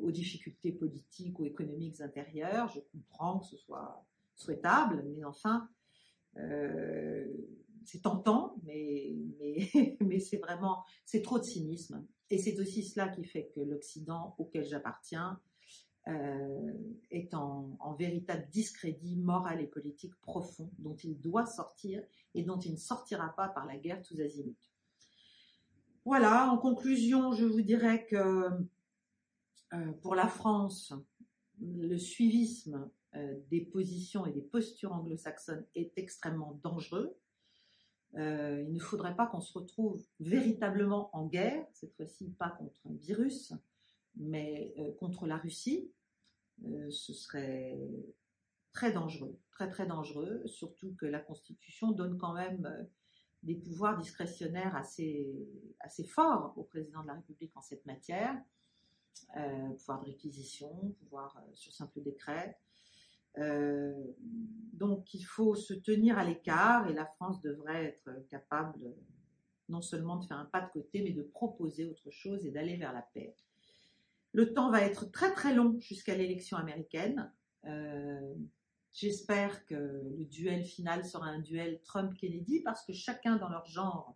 aux 0.03 0.13
difficultés 0.13 0.71
politiques 0.71 1.41
ou 1.41 1.45
économiques 1.45 2.01
intérieures. 2.01 2.69
Je 2.69 2.79
comprends 2.93 3.41
que 3.41 3.47
ce 3.47 3.57
soit 3.57 4.07
souhaitable, 4.37 5.03
mais 5.05 5.25
enfin, 5.25 5.69
euh, 6.37 7.27
c'est 7.85 8.03
tentant, 8.03 8.55
mais, 8.63 9.17
mais, 10.01 10.21
c'est 10.21 10.37
vraiment, 10.37 10.85
c'est 11.05 11.23
trop 11.23 11.41
de 11.41 11.45
cynisme. 11.45 12.07
Et 12.31 12.39
c'est 12.39 12.61
aussi 12.61 12.85
cela 12.85 13.09
qui 13.09 13.25
fait 13.25 13.51
que 13.53 13.61
l'Occident 13.61 14.37
auquel 14.39 14.65
j'appartiens 14.65 15.41
euh, 15.41 15.41
est 17.11 17.35
en, 17.35 17.95
véritable 17.99 18.49
discrédit 18.51 19.17
moral 19.17 19.61
et 19.61 19.67
politique 19.67 20.15
profond 20.21 20.71
dont 20.79 20.95
il 20.97 21.21
doit 21.21 21.47
sortir 21.47 22.03
et 22.35 22.43
dont 22.43 22.59
il 22.59 22.73
ne 22.73 22.77
sortira 22.77 23.35
pas 23.35 23.49
par 23.49 23.67
la 23.67 23.77
guerre 23.77 24.03
tous 24.03 24.21
azimuts. 24.21 24.55
Voilà, 26.05 26.53
en 26.53 26.59
conclusion, 26.59 27.33
je 27.33 27.45
vous 27.45 27.63
dirais 27.63 28.07
que 28.07 28.49
euh, 29.73 29.93
pour 30.03 30.15
la 30.15 30.29
France, 30.29 30.95
le 31.61 31.99
suivisme 31.99 32.89
euh, 33.17 33.35
des 33.51 33.63
positions 33.63 34.27
et 34.27 34.33
des 34.33 34.43
postures 34.43 34.93
anglo-saxonnes 34.93 35.67
est 35.75 35.93
extrêmement 35.97 36.61
dangereux. 36.63 37.17
Euh, 38.15 38.65
il 38.69 38.75
ne 38.75 38.79
faudrait 38.79 39.17
pas 39.17 39.27
qu'on 39.27 39.41
se 39.41 39.53
retrouve 39.59 40.07
véritablement 40.21 41.11
en 41.13 41.27
guerre, 41.27 41.67
cette 41.73 41.95
fois-ci 41.97 42.31
pas 42.39 42.51
contre 42.51 42.87
un 42.87 42.95
virus, 42.95 43.53
mais 44.17 44.75
contre 44.99 45.27
la 45.27 45.37
Russie. 45.37 45.93
ce 46.91 47.13
serait 47.13 47.79
très 48.73 48.93
dangereux, 48.93 49.39
très 49.51 49.69
très 49.69 49.87
dangereux, 49.87 50.43
surtout 50.47 50.95
que 50.99 51.07
la 51.07 51.21
Constitution 51.21 51.93
donne 51.93 52.19
quand 52.19 52.35
même 52.35 52.89
des 53.43 53.55
pouvoirs 53.55 53.99
discrétionnaires 53.99 54.75
assez, 54.77 55.35
assez 55.81 56.05
forts 56.05 56.53
au 56.57 56.65
président 56.65 57.03
de 57.03 57.09
la 57.09 57.15
République 57.15 57.57
en 57.57 57.63
cette 57.63 57.87
matière. 57.87 58.37
Euh, 59.37 59.71
pouvoir 59.71 60.01
de 60.01 60.07
réquisition, 60.07 60.95
pouvoir 61.01 61.37
euh, 61.37 61.55
sur 61.55 61.73
simple 61.73 62.03
décret. 62.03 62.59
Euh, 63.39 63.93
donc 64.73 65.13
il 65.15 65.23
faut 65.23 65.55
se 65.55 65.75
tenir 65.75 66.19
à 66.19 66.25
l'écart 66.25 66.89
et 66.89 66.95
la 66.95 67.07
France 67.07 67.41
devrait 67.43 67.85
être 67.85 68.11
capable 68.31 68.95
non 69.69 69.83
seulement 69.83 70.17
de 70.17 70.25
faire 70.27 70.39
un 70.39 70.47
pas 70.47 70.63
de 70.63 70.71
côté, 70.71 71.03
mais 71.03 71.11
de 71.11 71.23
proposer 71.23 71.85
autre 71.85 72.11
chose 72.11 72.47
et 72.47 72.51
d'aller 72.51 72.77
vers 72.77 72.93
la 72.93 73.03
paix. 73.03 73.35
Le 74.37 74.53
temps 74.53 74.71
va 74.71 74.83
être 74.83 75.11
très 75.11 75.33
très 75.33 75.55
long 75.55 75.81
jusqu'à 75.81 76.15
l'élection 76.15 76.59
américaine. 76.59 77.33
J'espère 78.93 79.65
que 79.65 79.75
le 79.75 80.27
duel 80.27 80.63
final 80.63 81.07
sera 81.07 81.25
un 81.25 81.39
duel 81.39 81.81
Trump-Kennedy 81.85 82.61
parce 82.61 82.85
que 82.85 82.93
chacun 82.93 83.37
dans 83.37 83.49
leur 83.49 83.65
genre 83.65 84.15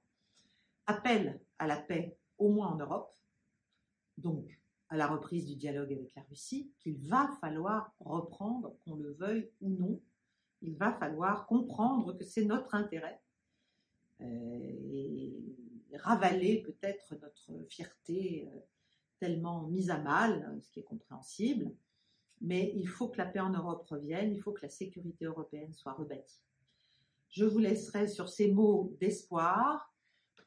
appelle 0.87 1.41
à 1.59 1.67
la 1.67 1.79
paix, 1.79 2.19
au 2.37 2.51
moins 2.51 2.69
en 2.69 2.77
Europe. 2.77 3.17
Donc, 4.19 4.61
à 4.91 4.99
la 4.99 5.07
reprise 5.07 5.47
du 5.47 5.57
dialogue 5.57 5.91
avec 5.91 6.15
la 6.15 6.23
Russie 6.25 6.71
qu'il 6.81 6.99
va 6.99 7.31
falloir 7.41 7.95
reprendre, 8.01 8.77
qu'on 8.85 8.97
le 8.97 9.15
veuille 9.15 9.51
ou 9.63 9.71
non. 9.71 10.03
Il 10.61 10.77
va 10.77 10.93
falloir 10.93 11.47
comprendre 11.47 12.13
que 12.13 12.25
c'est 12.25 12.45
notre 12.45 12.75
intérêt 12.75 13.23
euh, 14.21 14.25
et 14.93 15.33
ravaler 15.95 16.61
peut-être 16.61 17.15
notre 17.23 17.65
fierté 17.71 18.51
euh, 18.53 18.61
tellement 19.21 19.69
mise 19.69 19.91
à 19.91 19.99
mal, 19.99 20.59
ce 20.63 20.71
qui 20.71 20.81
est 20.81 20.85
compréhensible. 20.85 21.73
Mais 22.41 22.73
il 22.75 22.89
faut 22.89 23.09
que 23.09 23.19
la 23.19 23.27
paix 23.27 23.41
en 23.41 23.51
Europe 23.51 23.87
revienne, 23.89 24.33
il 24.33 24.41
faut 24.41 24.53
que 24.53 24.63
la 24.63 24.71
sécurité 24.71 25.27
européenne 25.27 25.73
soit 25.73 25.93
rebâtie. 25.93 26.43
Je 27.29 27.45
vous 27.45 27.59
laisserai 27.59 28.09
sur 28.09 28.29
ces 28.29 28.51
mots 28.51 28.97
d'espoir 29.01 29.91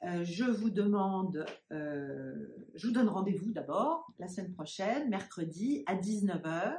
euh, 0.06 0.26
je 0.26 0.44
vous 0.44 0.70
demande, 0.70 1.46
euh, 1.72 2.36
je 2.76 2.88
vous 2.88 2.94
donne 2.94 3.08
rendez-vous 3.08 3.52
d'abord 3.52 4.12
la 4.20 4.28
semaine 4.28 4.52
prochaine, 4.52 5.10
mercredi 5.10 5.84
à 5.86 5.96
19h. 5.96 6.78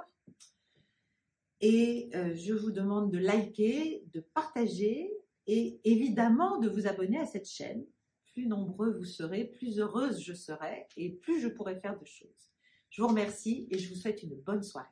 Et 1.62 2.10
euh, 2.14 2.34
je 2.34 2.52
vous 2.52 2.70
demande 2.70 3.10
de 3.10 3.18
liker, 3.18 4.04
de 4.12 4.20
partager 4.20 5.10
et 5.46 5.80
évidemment 5.84 6.58
de 6.58 6.68
vous 6.68 6.86
abonner 6.86 7.18
à 7.18 7.24
cette 7.24 7.48
chaîne. 7.48 7.86
Plus 8.34 8.46
nombreux 8.46 8.90
vous 8.90 9.04
serez, 9.04 9.44
plus 9.44 9.78
heureuse 9.78 10.20
je 10.20 10.34
serai 10.34 10.88
et 10.96 11.10
plus 11.10 11.40
je 11.40 11.46
pourrai 11.46 11.76
faire 11.76 11.98
de 11.98 12.04
choses. 12.04 12.52
Je 12.90 13.00
vous 13.00 13.08
remercie 13.08 13.68
et 13.70 13.78
je 13.78 13.88
vous 13.88 13.94
souhaite 13.94 14.24
une 14.24 14.34
bonne 14.34 14.64
soirée. 14.64 14.88